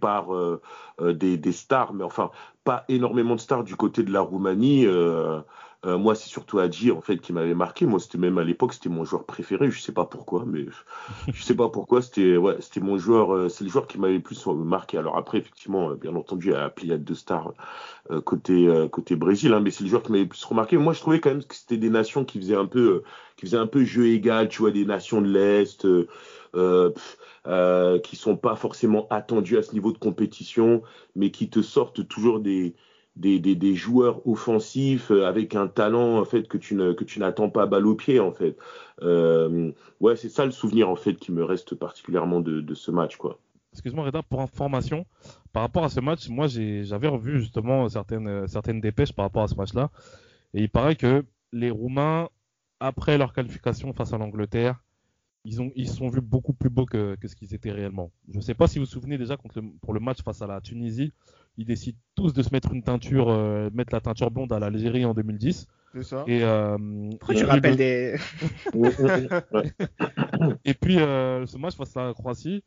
[0.00, 0.60] par euh,
[1.00, 2.30] euh, des, des, stars, mais enfin
[2.64, 4.86] pas énormément de stars du côté de la Roumanie.
[4.86, 5.40] Euh,
[5.86, 7.86] euh moi, c'est surtout Adji en fait qui m'avait marqué.
[7.86, 9.70] Moi, c'était même à l'époque, c'était mon joueur préféré.
[9.70, 10.66] Je sais pas pourquoi, mais
[11.32, 12.02] je sais pas pourquoi.
[12.02, 13.50] C'était ouais, c'était mon joueur.
[13.50, 14.98] c'est le joueur qui m'avait le plus marqué.
[14.98, 17.52] Alors après, effectivement, bien entendu, il y a la pliade de stars
[18.24, 20.76] côté côté Brésil, hein, mais c'est le joueur qui m'avait le plus remarqué.
[20.76, 23.02] Moi, je trouvais quand même que c'était des nations qui faisaient un peu
[23.36, 24.48] qui faisaient un peu jeu égal.
[24.48, 25.86] Tu vois, des nations de l'est.
[26.54, 26.92] Euh,
[27.46, 30.82] euh, qui sont pas forcément attendus à ce niveau de compétition,
[31.16, 32.74] mais qui te sortent toujours des,
[33.16, 37.18] des, des, joueurs offensifs euh, avec un talent en fait que tu ne que tu
[37.18, 38.56] n'attends pas à balle au pied en fait.
[39.02, 42.90] Euh, ouais, c'est ça le souvenir en fait qui me reste particulièrement de, de ce
[42.90, 43.38] match quoi.
[43.72, 45.06] Excuse-moi Reda, pour information,
[45.52, 49.48] par rapport à ce match, moi j'avais revu justement certaines certaines dépêches par rapport à
[49.48, 49.90] ce match-là,
[50.54, 52.28] et il paraît que les Roumains
[52.80, 54.82] après leur qualification face à l'Angleterre,
[55.44, 58.10] ils ont ils sont vus beaucoup plus beaux que, que ce qu'ils étaient réellement.
[58.28, 60.46] Je ne sais pas si vous vous souvenez déjà contre pour le match face à
[60.46, 61.12] la Tunisie,
[61.56, 65.04] ils décident tous de se mettre une teinture, euh, mettre la teinture blonde à l'Algérie
[65.04, 65.66] en 2010.
[65.94, 66.24] C'est ça.
[66.26, 66.78] Et euh,
[67.18, 68.16] Pourquoi tu rappelles des
[70.64, 72.62] Et puis euh, ce match face à la Croatie,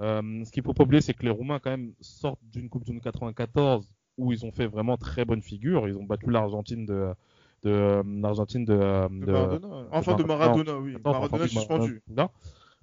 [0.00, 2.84] euh, ce qu'il faut pas oublier, c'est que les Roumains quand même sortent d'une Coupe
[2.84, 5.88] du Monde 94 où ils ont fait vraiment très bonne figure.
[5.88, 7.12] Ils ont battu l'Argentine de
[7.62, 9.86] de euh, l'Argentine de, euh, de, Maradona.
[9.92, 10.96] Enfin de Maradona, oui.
[11.04, 12.02] Maradona suspendu.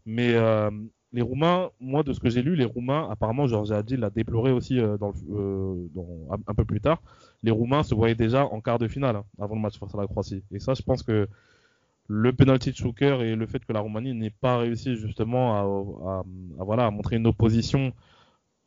[0.06, 0.72] Mais euh,
[1.12, 4.52] les Roumains, moi de ce que j'ai lu, les Roumains, apparemment Georges Adil l'a déploré
[4.52, 7.02] aussi dans, dans, un peu plus tard.
[7.44, 9.98] Les Roumains se voyaient déjà en quart de finale hein, avant le match face à
[9.98, 10.44] la Croatie.
[10.52, 11.28] Et ça, je pense que
[12.08, 15.60] le penalty de Schuker et le fait que la Roumanie n'ait pas réussi justement à,
[15.60, 16.20] à,
[16.60, 17.94] à, voilà à montrer une opposition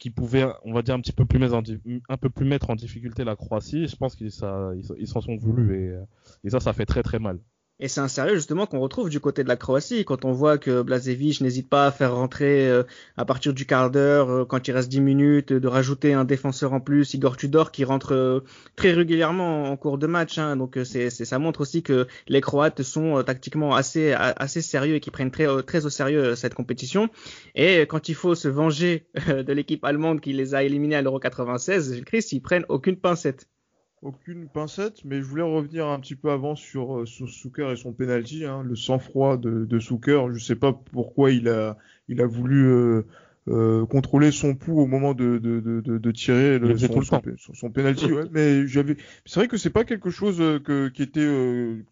[0.03, 1.63] qui pouvait, on va dire, un petit peu plus mettre en,
[2.09, 3.87] un peu plus mettre en difficulté la Croatie.
[3.87, 5.97] Je pense qu'ils s'en sont voulus et,
[6.43, 7.39] et, ça, ça fait très très mal.
[7.83, 10.57] Et c'est un sérieux justement qu'on retrouve du côté de la Croatie quand on voit
[10.57, 12.85] que Blazevic n'hésite pas à faire rentrer euh,
[13.17, 16.75] à partir du quart d'heure, euh, quand il reste 10 minutes, de rajouter un défenseur
[16.75, 18.45] en plus, Igor Tudor qui rentre euh,
[18.77, 20.39] très régulièrement en cours de match.
[20.39, 20.55] Hein.
[20.55, 25.11] donc c'est, ça montre aussi que les Croates sont tactiquement assez assez sérieux et qui
[25.11, 27.09] prennent très très au sérieux cette compétition.
[27.57, 31.19] Et quand il faut se venger de l'équipe allemande qui les a éliminés à l'Euro
[31.19, 33.49] 96, Chris, ils prennent aucune pincette
[34.03, 37.77] aucune pincette, mais je voulais revenir un petit peu avant sur, euh, sur Souker et
[37.77, 40.27] son penalty, hein, le sang-froid de, de Souker.
[40.33, 43.03] Je sais pas pourquoi il a, il a voulu euh,
[43.49, 47.71] euh, contrôler son pouls au moment de, de, de, de tirer le, son, son, son,
[47.71, 48.13] penalty.
[48.13, 48.25] Ouais.
[48.33, 51.85] mais j'avais, c'est vrai que c'est pas quelque chose que, qui était, euh,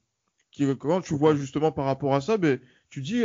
[0.51, 2.59] qui, quand tu vois justement par rapport à ça, ben
[2.91, 3.23] tu dis.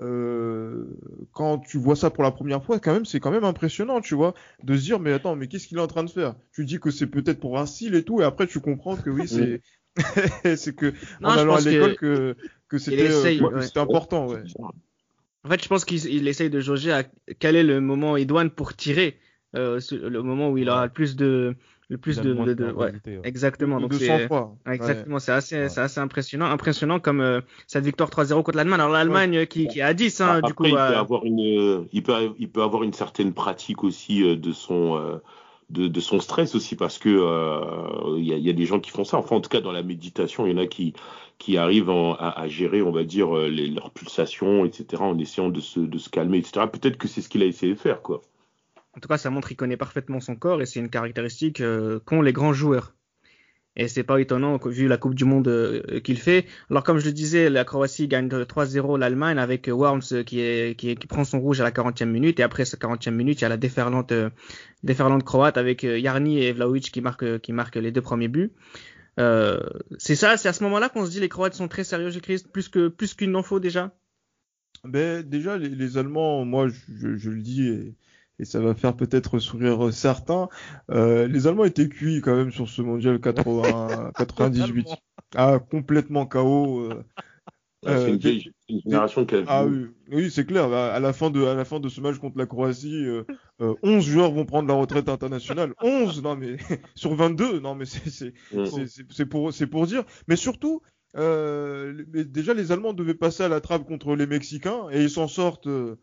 [0.00, 0.86] Euh,
[1.32, 4.14] quand tu vois ça pour la première fois, quand même, c'est quand même impressionnant, tu
[4.14, 6.34] vois, de se dire, mais attends, mais qu'est-ce qu'il est en train de faire?
[6.52, 9.10] Tu dis que c'est peut-être pour un style et tout, et après tu comprends que
[9.10, 9.60] oui, c'est,
[10.56, 12.36] c'est que en allant à l'école que,
[12.68, 14.42] que c'était, euh, important, ouais.
[15.44, 17.02] En fait, je pense qu'il essaye de jauger à
[17.38, 19.18] quel est le moment idoine pour tirer,
[19.56, 21.56] euh, le moment où il aura le plus de,
[21.92, 24.26] le plus de, de, de ouais, exactement donc c'est
[24.66, 28.80] exactement c'est assez c'est assez impressionnant impressionnant comme euh, cette victoire 3-0 contre l'Allemagne.
[28.80, 31.86] Alors l'Allemagne euh, qui, qui est à 10 hein, du coup il peut avoir une
[31.92, 35.20] il peut il peut avoir une certaine pratique aussi euh, de son
[35.68, 37.08] de, de, son stress aussi parce que
[38.18, 39.18] il y, a, y, a, des gens qui font ça.
[39.18, 40.94] Enfin en tout cas dans la méditation il y en a qui
[41.38, 45.50] qui arrivent en, à, à, gérer on va dire les, leurs pulsations etc en essayant
[45.50, 48.00] de se de se calmer etc peut-être que c'est ce qu'il a essayé de faire
[48.00, 48.22] quoi
[48.96, 52.00] en tout cas, ça montre qu'il connaît parfaitement son corps et c'est une caractéristique euh,
[52.00, 52.94] qu'ont les grands joueurs.
[53.74, 56.44] Et c'est pas étonnant vu la Coupe du Monde euh, qu'il fait.
[56.70, 61.40] Alors comme je le disais, la Croatie gagne 3-0 l'Allemagne avec Worms qui, prend son
[61.40, 64.12] rouge à la 40e minute et après cette 40e minute, il y a la déferlante,
[64.12, 64.30] euh,
[65.24, 68.52] croate avec Jarni et Vlaovic qui marquent, les deux premiers buts.
[69.18, 69.60] Euh,
[69.98, 72.48] c'est ça, c'est à ce moment-là qu'on se dit les Croates sont très sérieux, Christ,
[72.50, 73.94] plus que plus qu'une info déjà?
[74.84, 77.94] Ben déjà les, Allemands, moi je, le dis.
[78.42, 80.48] Et ça va faire peut-être sourire certains.
[80.90, 84.88] Euh, les Allemands étaient cuits quand même sur ce mondial 80, 98.
[85.36, 86.80] Ah, complètement KO.
[86.80, 87.02] Euh,
[87.84, 90.72] c'est une, euh, une, génération qui a Ah oui, oui c'est clair.
[90.72, 93.24] À la fin de à la fin de ce match contre la Croatie, euh,
[93.60, 95.74] 11 euh, joueurs vont prendre la retraite internationale.
[95.82, 96.58] 11 non mais
[96.94, 98.86] sur 22 non mais c'est c'est mm.
[99.10, 100.04] c'est pour c'est pour dire.
[100.28, 100.80] Mais surtout
[101.16, 105.28] euh, déjà les Allemands devaient passer à la trappe contre les Mexicains et ils s'en
[105.28, 105.98] sortent euh,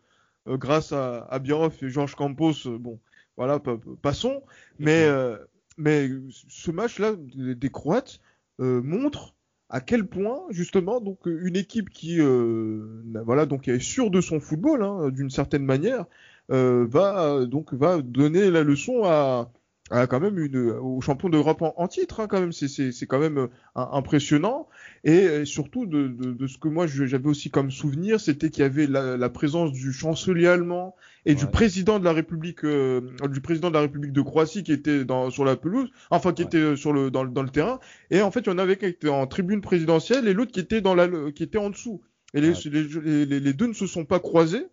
[0.57, 2.67] grâce à, à et Georges Campos.
[2.67, 2.99] Euh, bon,
[3.38, 3.62] voilà,
[4.01, 4.41] passons.
[4.79, 5.38] Mais, euh,
[5.77, 8.19] mais ce match-là des, Croates
[8.57, 9.35] montre
[9.69, 14.83] à quel point justement donc une équipe qui voilà donc est sûre de son football
[14.83, 16.03] hein, d'une certaine manière
[16.49, 19.49] va donc va donner la leçon à,
[19.89, 23.19] à quand même une au champion d'Europe en, titre hein, quand même c'est c'est quand
[23.19, 24.67] même impressionnant
[25.04, 28.65] et surtout de, de, de, ce que moi j'avais aussi comme souvenir, c'était qu'il y
[28.65, 33.41] avait la, la, présence du chancelier allemand et du président de la République, euh, du
[33.41, 36.75] président de la République de Croatie qui était dans, sur la pelouse, enfin qui était
[36.75, 37.80] sur le dans, dans, le terrain.
[38.12, 40.60] Et en fait, il y en avait qui était en tribune présidentielle et l'autre qui
[40.60, 42.02] était dans la qui était en dessous.
[42.34, 44.65] Et les, les, les, les, deux ne se sont pas croisés.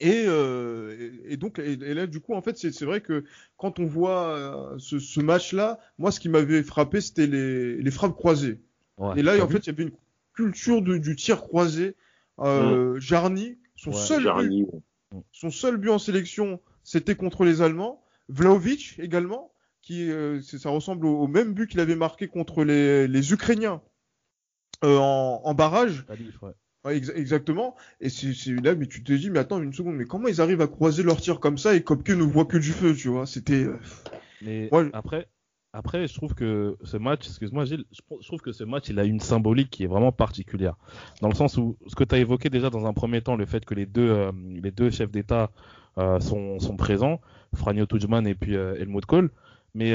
[0.00, 3.24] Et, euh, et, donc, et, là, du coup, en fait, c'est vrai que
[3.56, 7.90] quand on voit euh, ce, ce match-là, moi, ce qui m'avait frappé, c'était les, les
[7.90, 8.60] frappes croisées
[9.16, 9.92] et là, en fait, il y avait une
[10.32, 11.96] culture de, du tir croisé.
[12.40, 13.00] Euh, mm.
[13.00, 14.66] Jarny, son seul but,
[15.32, 18.04] son seul but en sélection, c'était contre les Allemands.
[18.28, 23.32] Vlaovic également, qui euh, ça ressemble au, même but qu'il avait marqué contre les, les
[23.32, 23.80] Ukrainiens
[24.84, 26.04] euh, en, en, barrage.
[26.42, 26.52] Ouais.
[26.86, 27.76] Exactement.
[28.00, 30.60] Et c'est là, mais tu te dis, mais attends une seconde, mais comment ils arrivent
[30.60, 33.26] à croiser leur tir comme ça et Kopke ne voit que du feu, tu vois?
[33.26, 33.64] C'était.
[33.64, 33.78] Euh,
[34.42, 35.28] mais après,
[35.74, 39.04] après, je trouve que ce match, excuse-moi Gilles, je trouve que ce match, il a
[39.04, 40.76] une symbolique qui est vraiment particulière.
[41.20, 43.44] Dans le sens où, ce que tu as évoqué déjà dans un premier temps, le
[43.44, 45.50] fait que les deux, euh, les deux chefs d'État
[45.98, 47.20] euh, sont, sont, présents,
[47.54, 49.30] Franjo Tudjman et puis euh, Helmut Kohl.
[49.74, 49.94] Mais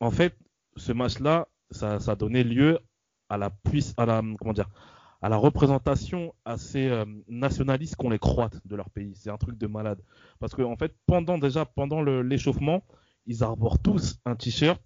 [0.00, 0.34] en fait,
[0.76, 2.78] ce match-là, ça, ça a donné lieu
[3.28, 3.52] à la
[3.98, 4.70] à la, comment dire,
[5.22, 9.14] à la représentation assez euh, nationaliste qu'ont les Croates de leur pays.
[9.14, 10.00] C'est un truc de malade.
[10.38, 12.82] Parce que en fait, pendant déjà, pendant l'échauffement,
[13.26, 14.80] ils arborent tous un t-shirt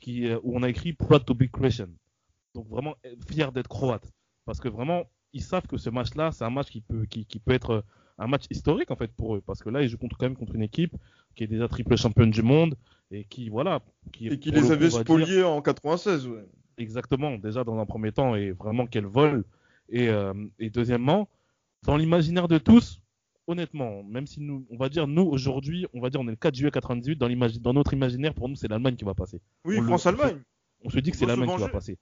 [0.00, 1.88] qui, euh, où on a écrit Proud to be Croatian.
[2.54, 2.94] Donc vraiment
[3.28, 4.10] fier d'être croate.
[4.44, 7.38] Parce que vraiment, ils savent que ce match-là, c'est un match qui peut, qui, qui,
[7.38, 7.82] peut être euh,
[8.18, 9.42] un match historique en fait pour eux.
[9.44, 10.96] Parce que là, ils jouent contre, quand même contre une équipe
[11.36, 12.76] qui est déjà triple championne du monde
[13.10, 13.80] et qui, voilà.
[14.12, 16.46] Qui, et qui les avait spoliés en 96, ouais.
[16.80, 19.44] Exactement, déjà dans un premier temps, et vraiment qu'elle vole.
[19.90, 21.28] Et, euh, et deuxièmement,
[21.82, 23.02] dans l'imaginaire de tous,
[23.46, 26.36] honnêtement, même si nous, on va dire, nous, aujourd'hui, on va dire, on est le
[26.36, 27.28] 4 juillet 98, dans,
[27.60, 29.42] dans notre imaginaire, pour nous, c'est l'Allemagne qui va passer.
[29.66, 30.40] Oui, France-Allemagne.
[30.82, 31.98] On se dit que c'est l'Allemagne qui va passer.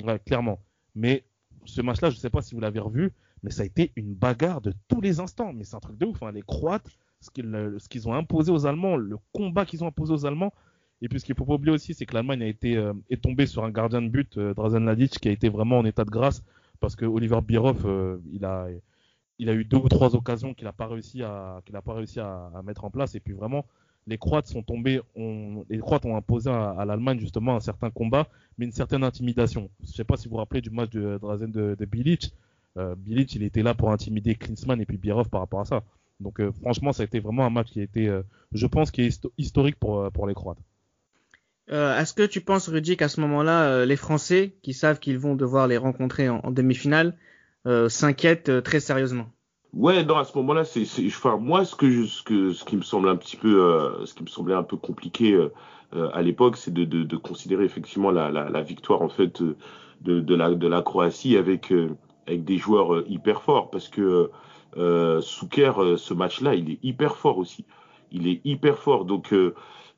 [0.00, 0.60] Ouais, clairement.
[0.94, 1.24] Mais
[1.64, 3.12] ce match-là, je ne sais pas si vous l'avez revu,
[3.42, 5.52] mais ça a été une bagarre de tous les instants.
[5.52, 6.22] Mais c'est un truc de ouf.
[6.22, 6.30] Hein.
[6.30, 6.88] Les Croates,
[7.20, 7.30] ce
[7.88, 10.52] qu'ils ont imposé aux Allemands, le combat qu'ils ont imposé aux Allemands.
[11.02, 13.22] Et puis ce qu'il faut pas oublier aussi, c'est que l'Allemagne a été euh, est
[13.22, 16.04] tombée sur un gardien de but, euh, Drazen Ladic, qui a été vraiment en état
[16.04, 16.42] de grâce
[16.80, 18.68] parce que Oliver Bierhoff, euh, il a
[19.38, 21.94] il a eu deux ou trois occasions qu'il n'a pas réussi à qu'il a pas
[21.94, 23.14] réussi à, mettre en place.
[23.14, 23.64] Et puis vraiment,
[24.06, 28.66] les Croates sont tombés, les Croates ont imposé à, l'Allemagne justement un certain combat, mais
[28.66, 29.70] une certaine intimidation.
[29.82, 32.34] Je sais pas si vous vous rappelez du match de Drazen de, de Bilic.
[32.98, 35.82] Bilic, il était là pour intimider Klinsmann et puis Bierhoff par rapport à ça.
[36.20, 38.20] Donc franchement, ça a été vraiment un match qui a été,
[38.52, 40.60] je pense, qui est historique pour, pour les Croates.
[41.72, 45.18] Euh, est-ce que tu penses, Rudy, qu'à ce moment-là, euh, les Français, qui savent qu'ils
[45.18, 47.16] vont devoir les rencontrer en, demi-finale,
[47.66, 49.26] euh, s'inquiètent très sérieusement?
[49.72, 53.16] Ouais, non, à ce moment-là, c'est, enfin, moi, ce que, ce qui me semble un
[53.16, 55.38] petit peu, ce qui me semblait un peu compliqué
[55.92, 59.40] à l'époque, c'est de, considérer effectivement la, victoire en fait
[60.00, 61.72] de, la, Croatie avec,
[62.26, 64.32] avec des joueurs hyper forts, parce que
[64.76, 67.64] euh, Souker, ce match-là, il est hyper fort aussi.
[68.10, 69.32] Il est hyper fort, donc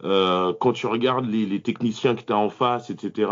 [0.04, 3.30] euh, quand tu regardes les, techniciens que tu as en face, etc.,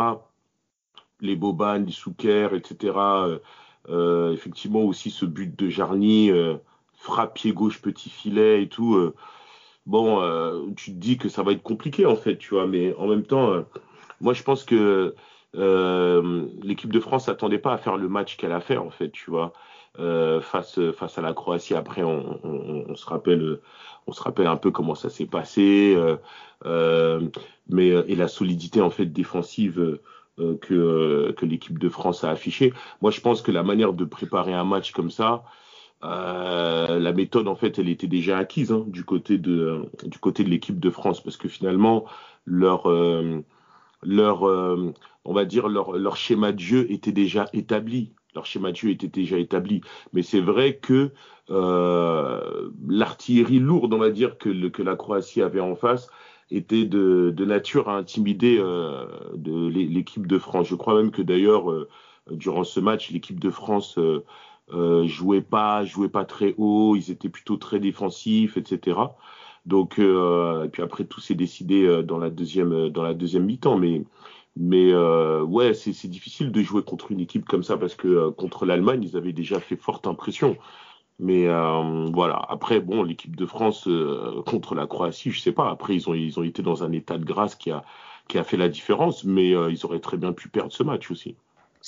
[1.20, 3.38] les Boban, les Souker, etc., euh,
[3.88, 6.30] euh, effectivement aussi ce but de Jarny,
[6.94, 9.12] frappe pied gauche, petit filet et tout.
[9.86, 10.22] Bon,
[10.76, 13.24] tu te dis que ça va être compliqué en fait, tu vois, mais en même
[13.24, 13.64] temps,
[14.20, 15.14] moi je pense que
[15.54, 19.30] l'équipe de France s'attendait pas à faire le match qu'elle a fait en fait, tu
[19.30, 19.52] vois.
[19.96, 21.74] Face face à la Croatie.
[21.74, 26.16] Après, on, se rappelle un peu comment ça s'est passé, euh,
[26.66, 27.28] euh,
[27.68, 29.98] mais et la solidité en fait défensive
[30.38, 32.72] euh, que, l'équipe de France a affichée.
[33.02, 35.44] Moi, je pense que la manière de préparer un match comme ça,
[36.02, 39.84] la méthode en fait, elle était déjà acquise hein, du côté de
[40.20, 42.06] côté de l'équipe de France parce que finalement
[42.46, 42.88] leur
[44.02, 48.90] leur on va dire leur schéma de jeu était déjà établi leur schéma de jeu
[48.90, 49.80] était déjà établi.
[50.12, 51.12] Mais c'est vrai que
[51.50, 56.08] euh, l'artillerie lourde, on va dire, que, la Croatie avait en face,
[56.50, 60.68] était de, nature à intimider euh, l'équipe de France.
[60.68, 61.88] Je crois même que d'ailleurs, euh,
[62.30, 63.98] durant ce match, l'équipe de France
[65.04, 68.98] jouait pas, jouait pas très haut, ils étaient plutôt très défensifs, etc.
[69.66, 70.00] Donc,
[70.72, 73.76] puis après, tout s'est décidé dans la deuxième, dans la deuxième mi-temps.
[73.76, 74.02] Mais
[74.62, 78.30] mais euh, ouais, c'est difficile de jouer contre une équipe comme ça parce que euh,
[78.30, 80.58] contre l'Allemagne, ils avaient déjà fait forte impression.
[81.18, 82.36] Mais euh, voilà.
[82.50, 83.88] Après, bon, l'équipe de France
[84.46, 85.70] contre la Croatie, je sais pas.
[85.70, 87.84] Après, ils ont ils ont été dans un état de grâce qui a
[88.28, 91.36] qui a fait la différence, mais ils auraient très bien pu perdre ce match aussi.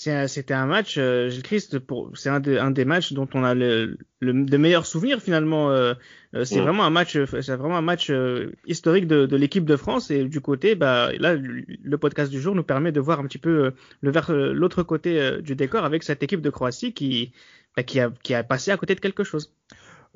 [0.02, 1.78] C'était un match, euh, Gilles Christ,
[2.14, 5.70] c'est un, un, des matchs dont on a le, le de meilleurs souvenirs finalement.
[5.70, 5.94] Euh,
[6.34, 9.64] euh c'est vraiment un match, euh, c'est vraiment un match euh, historique de, de l'équipe
[9.64, 13.20] de France et du côté, bah là, le podcast du jour nous permet de voir
[13.20, 17.32] un petit peu le vers l'autre côté du décor avec cette équipe de Croatie qui,
[17.76, 19.54] bah, qui a, qui a passé à côté de quelque chose.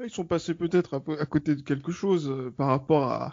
[0.03, 3.33] Ils sont passés peut-être à, côté de quelque chose par rapport à,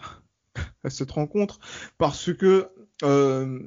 [0.83, 1.59] à cette rencontre
[1.97, 2.67] parce que
[3.03, 3.59] euh,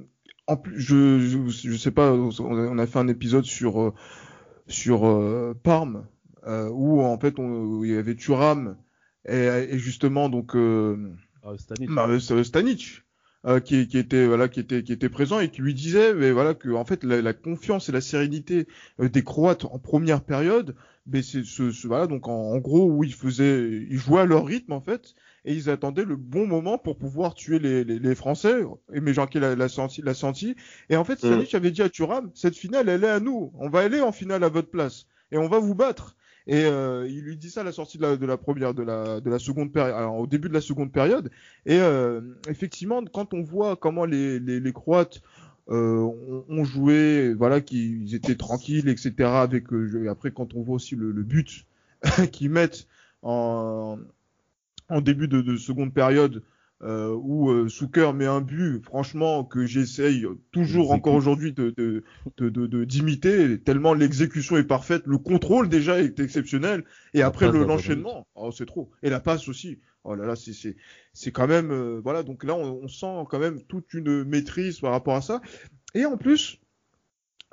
[0.47, 3.95] en plus, je, je, je sais pas, on a fait un épisode sur euh,
[4.69, 6.07] sur euh, Parme
[6.47, 8.77] euh, où en fait on, il y avait Turam
[9.29, 11.13] et, et justement donc euh,
[11.59, 12.09] Stanic, bah,
[12.45, 13.03] Stanic
[13.65, 16.55] qui, qui, était voilà qui était qui était présent et qui lui disait mais voilà
[16.55, 18.67] que en fait la, la confiance et la sérénité
[18.99, 20.75] des Croates en première période
[21.07, 24.25] mais c'est ce, ce, voilà donc en, en, gros où ils faisaient ils jouaient à
[24.25, 25.15] leur rythme en fait
[25.47, 28.63] et ils attendaient le bon moment pour pouvoir tuer les, les, les Français.
[28.93, 30.57] Et mais Jean l'a, l'a senti, l'a senti.
[30.91, 31.47] Et en fait, mm.
[31.55, 33.53] avait dit à Thuram, cette finale, elle est à nous.
[33.59, 36.17] On va aller en finale à votre place et on va vous battre.
[36.49, 38.83] Et euh, il lui dit ça à la sortie de la, de la première, de
[38.83, 41.31] la, de la seconde période, au début de la seconde période.
[41.65, 45.23] Et euh, effectivement, quand on voit comment les, les, les Croates
[45.69, 46.09] euh,
[46.49, 49.15] ont, joué, voilà, qu'ils étaient tranquilles, etc.
[49.21, 51.67] Avec euh, après, quand on voit aussi le, le but
[52.33, 52.87] qu'ils mettent
[53.23, 53.99] en,
[54.89, 56.43] en début de, de seconde période
[56.83, 62.03] euh, où euh, Souker met un but, franchement, que j'essaye toujours encore aujourd'hui de, de,
[62.39, 68.27] de, d'imiter, tellement l'exécution est parfaite, le contrôle déjà est exceptionnel, et après le, l'enchaînement,
[68.35, 68.91] oh, c'est trop.
[69.03, 69.79] Et la passe aussi.
[70.05, 73.61] Oh là là, c'est, quand même, euh, voilà, donc là, on, on, sent quand même
[73.63, 75.41] toute une maîtrise par rapport à ça.
[75.95, 76.61] Et en plus,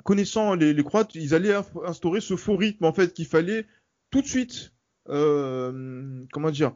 [0.04, 3.66] connaissant les, les Croates, ils allaient instaurer ce faux rythme, en fait, qu'il fallait
[4.10, 4.72] tout de suite,
[5.08, 6.74] euh, comment dire,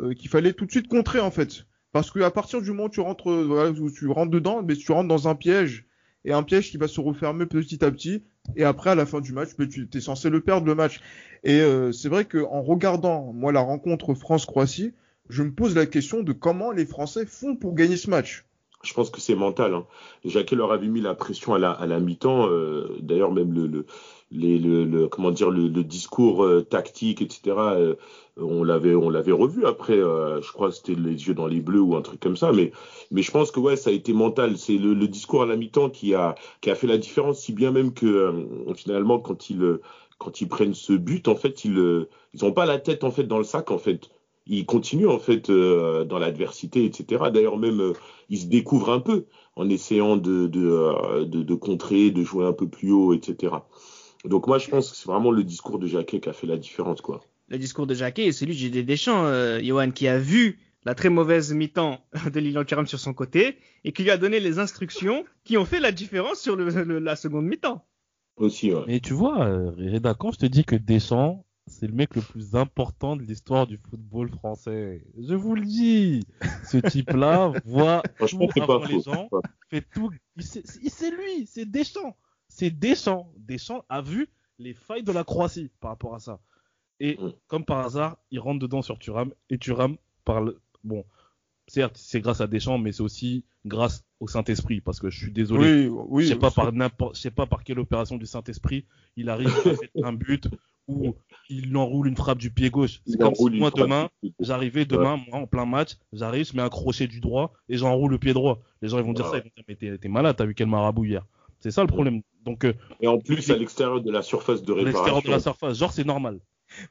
[0.00, 1.66] euh, qu'il fallait tout de suite contrer en fait.
[1.92, 4.92] Parce que à partir du moment où tu rentres, euh, tu rentres dedans, mais tu
[4.92, 5.86] rentres dans un piège
[6.24, 8.24] et un piège qui va se refermer petit à petit.
[8.56, 11.00] Et après, à la fin du match, tu es censé le perdre le match.
[11.44, 14.94] Et euh, c'est vrai qu'en regardant moi la rencontre France-Croatie,
[15.28, 18.46] je me pose la question de comment les Français font pour gagner ce match.
[18.82, 19.74] Je pense que c'est mental.
[19.74, 19.86] Hein.
[20.24, 22.48] Jacquet leur avait mis la pression à la, à la mi-temps.
[23.00, 23.86] D'ailleurs, même le,
[24.32, 27.56] le, comment dire, le, discours tactique, etc.
[28.36, 29.96] on l'avait, on l'avait revu après.
[29.96, 32.52] je crois que c'était les yeux dans les bleus ou un truc comme ça.
[32.52, 32.72] Mais,
[33.10, 34.56] mais je pense que ouais, ça a été mental.
[34.56, 37.70] C'est le, discours à la mi-temps qui a, qui a fait la différence, si bien
[37.70, 38.32] même que
[38.74, 39.78] finalement, quand il
[40.22, 43.24] quand ils prennent ce but, en fait, ils euh, ils pas la tête en fait
[43.24, 44.10] dans le sac en fait.
[44.46, 47.24] Ils continuent en fait euh, dans l'adversité, etc.
[47.32, 47.92] D'ailleurs même euh,
[48.28, 49.26] ils se découvrent un peu
[49.56, 53.54] en essayant de de, de contrer, de jouer un peu plus haut, etc.
[54.24, 56.56] Donc moi je pense que c'est vraiment le discours de Jacquet qui a fait la
[56.56, 57.20] différence quoi.
[57.48, 59.28] Le discours de Jacquet, c'est lui des Deschamps,
[59.60, 63.92] Johan, qui a vu la très mauvaise mi-temps de Lilian Thuram sur son côté et
[63.92, 67.84] qui lui a donné les instructions qui ont fait la différence sur la seconde mi-temps.
[68.36, 72.16] Aussi, Mais tu vois, euh, Reda, quand je te dis que Deschamps, c'est le mec
[72.16, 75.04] le plus important de l'histoire du football français.
[75.18, 76.24] Je vous le dis.
[76.64, 79.28] Ce type-là voit tout avant les gens,
[79.68, 80.10] fait tout.
[80.38, 82.16] C'est lui, c'est Deschamps.
[82.62, 83.28] C'est Deschamps.
[83.38, 84.28] Deschamps a vu
[84.60, 86.38] les failles de la Croatie par rapport à ça.
[87.00, 87.32] Et mm.
[87.48, 90.54] comme par hasard, il rentre dedans sur Thuram et Thuram parle.
[90.84, 91.04] Bon,
[91.66, 95.32] certes, c'est grâce à Deschamps, mais c'est aussi grâce au Saint-Esprit, parce que je suis
[95.32, 98.26] désolé, oui, oui, je sais pas par n'importe, je sais pas par quelle opération du
[98.26, 98.86] Saint-Esprit
[99.16, 100.46] il arrive à faire un but
[100.86, 101.16] ou
[101.48, 103.02] il enroule une frappe du pied gauche.
[103.06, 104.08] C'est comme si moi demain,
[104.38, 108.12] j'arrivais demain, moi en plein match, j'arrive, je mets un crochet du droit et j'enroule
[108.12, 108.62] le pied droit.
[108.82, 110.54] Les gens ils vont dire ça, ils vont dire mais t'es, t'es malade, t'as vu
[110.54, 111.26] quel marabout hier.
[111.58, 112.22] C'est ça le problème.
[112.44, 115.00] Donc euh, et en plus à l'extérieur de la surface de réparation.
[115.00, 116.40] À l'extérieur de la surface, genre c'est normal.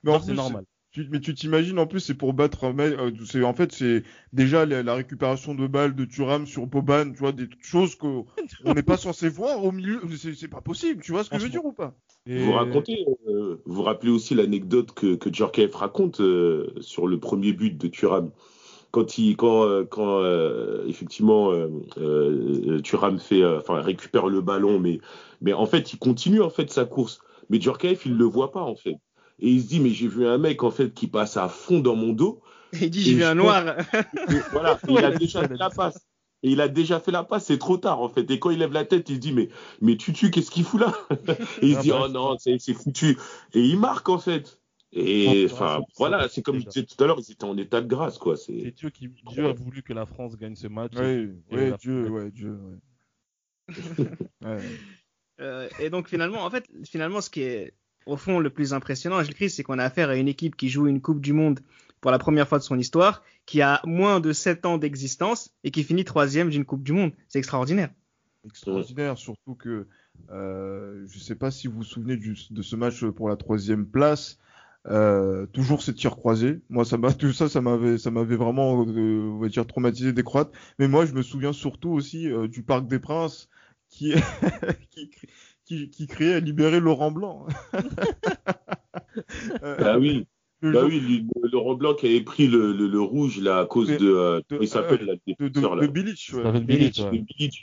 [0.04, 0.66] Mais c'est normal
[1.10, 4.04] mais tu t'imagines en plus c'est pour battre un mec euh, c'est en fait c'est
[4.34, 8.26] déjà la, récupération de balles de Turam sur Boban tu vois des choses qu'on
[8.66, 11.50] n'est pas censé voir au milieu c'est pas possible tu vois ce que je veux
[11.50, 11.96] dire ou pas?
[12.26, 17.54] Vous racontez euh, vous rappelez aussi l'anecdote que que Djorkaeff raconte euh, sur le premier
[17.54, 18.32] but de Turam
[18.92, 20.22] quand il quand quand
[20.86, 21.52] effectivement
[22.84, 25.00] Turam fait enfin récupère le ballon mais
[25.42, 27.20] mais en fait il continue en fait sa course
[27.50, 28.98] mais Djorkaeff il le voit pas en fait
[29.42, 31.80] et il se dit mais j'ai vu un mec en fait qui passe à fond
[31.80, 32.42] dans mon dos.
[32.74, 33.76] Et il dit j'ai vu un noir.
[34.52, 36.08] voilà, il a déjà fait la passe.
[36.44, 38.30] Et il a déjà fait la passe, c'est trop tard en fait.
[38.32, 39.50] Et quand il lève la tête, il se dit mais
[39.82, 40.94] mais Tutu, qu'est-ce qu'il fout là?
[41.62, 43.18] Et il se dit oh non, c'est foutu.
[43.54, 44.61] Et il marque en fait.
[44.94, 47.88] Et enfin voilà, c'est comme je disais tout à l'heure, ils étaient en état de
[47.88, 48.36] grâce quoi.
[48.36, 50.94] C'est Dieu qui Dieu a voulu que la France gagne ce match.
[50.98, 52.58] Oui, oui, Dieu, ouais, Dieu.
[54.44, 54.58] Ouais.
[55.40, 57.74] euh, et donc finalement, en fait, finalement, ce qui est
[58.06, 60.68] au fond, le plus impressionnant, Gilles Christ, c'est qu'on a affaire à une équipe qui
[60.68, 61.60] joue une Coupe du Monde
[62.02, 65.72] pour la première fois de son histoire, qui a moins de 7 ans d'existence et
[65.72, 67.14] qui finit troisième d'une Coupe du Monde.
[67.28, 67.92] C'est extraordinaire.
[68.44, 69.88] Extraordinaire, surtout que
[70.32, 73.86] euh, je ne sais pas si vous vous souvenez de ce match pour la troisième
[73.86, 74.40] place.
[74.88, 76.62] Euh, toujours ces tirs croisés.
[76.70, 80.14] Moi, ça m'a tout ça, ça m'avait, ça m'avait vraiment, euh, on va dire, traumatisé
[80.14, 80.52] des Croates.
[80.80, 83.50] Mais moi, je me souviens surtout aussi du Parc des Princes
[83.90, 84.14] qui,
[85.66, 87.48] qui, qui, criait libérer Laurent Blanc.
[89.62, 90.28] ah oui.
[90.64, 93.88] Le bah oui, Laurent Blanc qui avait pris le, le, le rouge là à cause
[93.88, 96.52] de, euh, il s'appelle euh, de, de, de, Bilic, ouais.
[96.52, 97.02] de Bilic,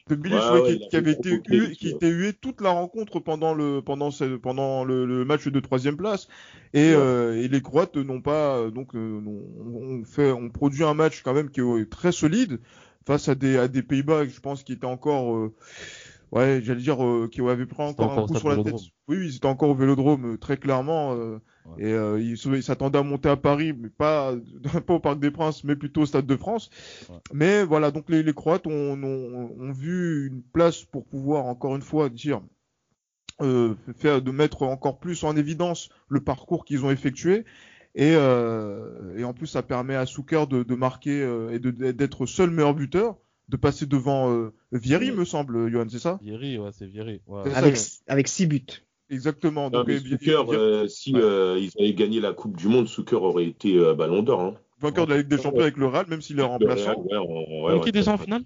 [0.08, 3.54] de Bilic, ouais, qui, qui avait été hué, qui était hué toute la rencontre pendant
[3.54, 6.26] le pendant ce, pendant le, le, match de troisième place.
[6.74, 11.22] Et, euh, et les Croates n'ont pas donc euh, on, fait on produit un match
[11.22, 12.58] quand même qui est très solide
[13.06, 15.54] face à des à des Pays-Bas je pense qui étaient encore euh,
[16.32, 18.74] ouais, j'allais dire euh, qui avait pris encore, un coup sur la tête.
[19.08, 21.38] Oui, oui, c'était encore au Vélodrome euh, très clairement euh,
[21.76, 24.34] et euh, il, s'attendait à monter à Paris, mais pas
[24.86, 26.70] pas au Parc des Princes, mais plutôt au Stade de France.
[27.32, 31.76] Mais voilà, donc les, les Croates ont, ont, ont, vu une place pour pouvoir encore
[31.76, 32.40] une fois dire
[33.40, 37.44] euh, faire de mettre encore plus en évidence le parcours qu'ils ont effectué.
[37.94, 42.50] Et, euh, et en plus, ça permet à Souker de, de marquer et d'être seul
[42.50, 43.16] meilleur buteur
[43.48, 46.18] de passer devant euh, Vieri, me semble, Johan, c'est ça?
[46.22, 47.20] Vieri, ouais, c'est Vieri.
[47.26, 47.52] Ouais.
[47.54, 47.76] Avec,
[48.06, 48.66] avec six buts.
[49.10, 49.70] Exactement.
[49.70, 53.78] Donc, euh, euh, si euh, ils avaient gagné la Coupe du Monde, Souker aurait été
[53.94, 54.40] Ballon d'Or.
[54.40, 54.54] Hein.
[54.80, 56.94] Vainqueur de la Ligue des Champions avec le Real, même s'il est remplaçant.
[57.00, 58.44] Ouais, ouais, ouais, qui déjà en finale?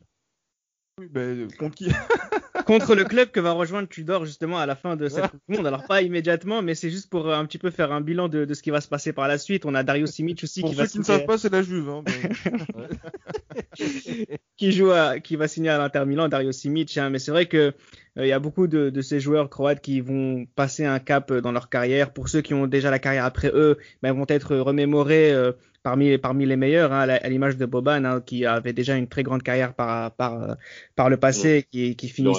[1.00, 1.88] Oui, ben, contre qui?
[2.66, 5.57] Contre le club que va rejoindre Tudor justement à la fin de cette Coupe du
[5.57, 5.66] Monde.
[5.66, 8.44] Alors pas immédiatement, mais c'est juste pour euh, un petit peu faire un bilan de,
[8.44, 9.64] de, ce qui va se passer par la suite.
[9.64, 11.62] On a Dario Simic aussi pour qui ceux va qui ne savent pas, c'est la
[11.62, 11.88] Juve.
[11.88, 12.05] Hein,
[14.57, 16.97] qui joue à, qui va signer à l'Inter Milan, Dario Simic.
[16.97, 17.11] Hein.
[17.11, 17.73] Mais c'est vrai que euh,
[18.16, 21.53] il y a beaucoup de, de, ces joueurs croates qui vont passer un cap dans
[21.53, 22.12] leur carrière.
[22.12, 25.33] Pour ceux qui ont déjà la carrière après eux, ben, vont être remémorés.
[25.33, 25.53] Euh,
[25.83, 29.25] parmi, parmi les meilleurs, hein, à l'image de Boban, hein, qui avait déjà une très
[29.25, 30.57] grande carrière par, par,
[30.95, 32.33] par le passé, qui, qui finit.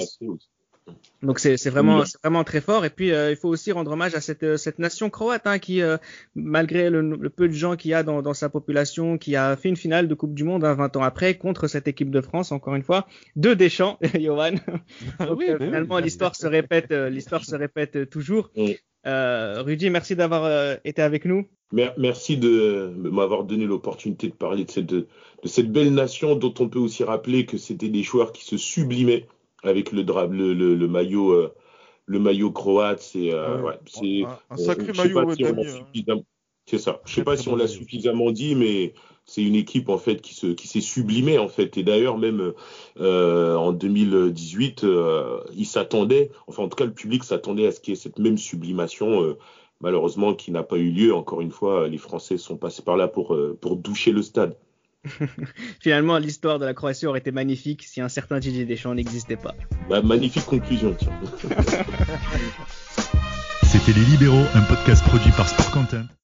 [1.22, 4.14] Donc c'est vraiment c'est vraiment très fort et puis euh, il faut aussi rendre hommage
[4.14, 5.96] à cette euh, cette nation croate hein, qui euh,
[6.34, 9.70] malgré le, peu de gens qu'il y a dans, dans sa population qui a fait
[9.70, 12.52] une finale de Coupe du Monde hein, 20 ans après contre cette équipe de France
[12.52, 13.06] encore une fois
[13.36, 14.56] deux Deschamps Johan.
[15.20, 18.50] Donc oui, finalement l'histoire se répète l'histoire se répète toujours.
[19.06, 21.46] Rudy merci d'avoir été avec nous.
[21.72, 25.06] Merci de m'avoir donné l'opportunité de parler de cette de
[25.44, 29.26] cette belle nation dont on peut aussi rappeler que c'était des joueurs qui se sublimaient
[29.64, 31.54] avec le, le, le, maillot euh,
[32.06, 36.20] le maillot croate c'est euh, ouais, c'est un, sacré maillot hein.
[36.66, 37.00] c'est ça.
[37.04, 38.94] Je sais pas si on l'a suffisamment dit mais
[39.24, 41.76] c'est une équipe en fait qui se qui s'est sublimée en fait.
[41.78, 42.52] Et d'ailleurs même
[43.00, 47.80] euh, en 2018 euh, ils s'attendaient enfin en tout cas le public s'attendait à ce
[47.80, 49.36] qu'il y ait cette même sublimation
[49.80, 51.14] malheureusement qui n'a pas eu lieu.
[51.14, 54.56] Encore une fois les Français sont passés par là pour pour doucher le stade
[55.80, 59.54] Finalement, l'histoire de la Croatie aurait été magnifique si un certain Didier Deschamps n'existait pas.
[59.88, 61.12] Bah, magnifique conclusion, tiens.
[63.64, 66.06] C'était Les Libéraux, un podcast produit par Sport Content.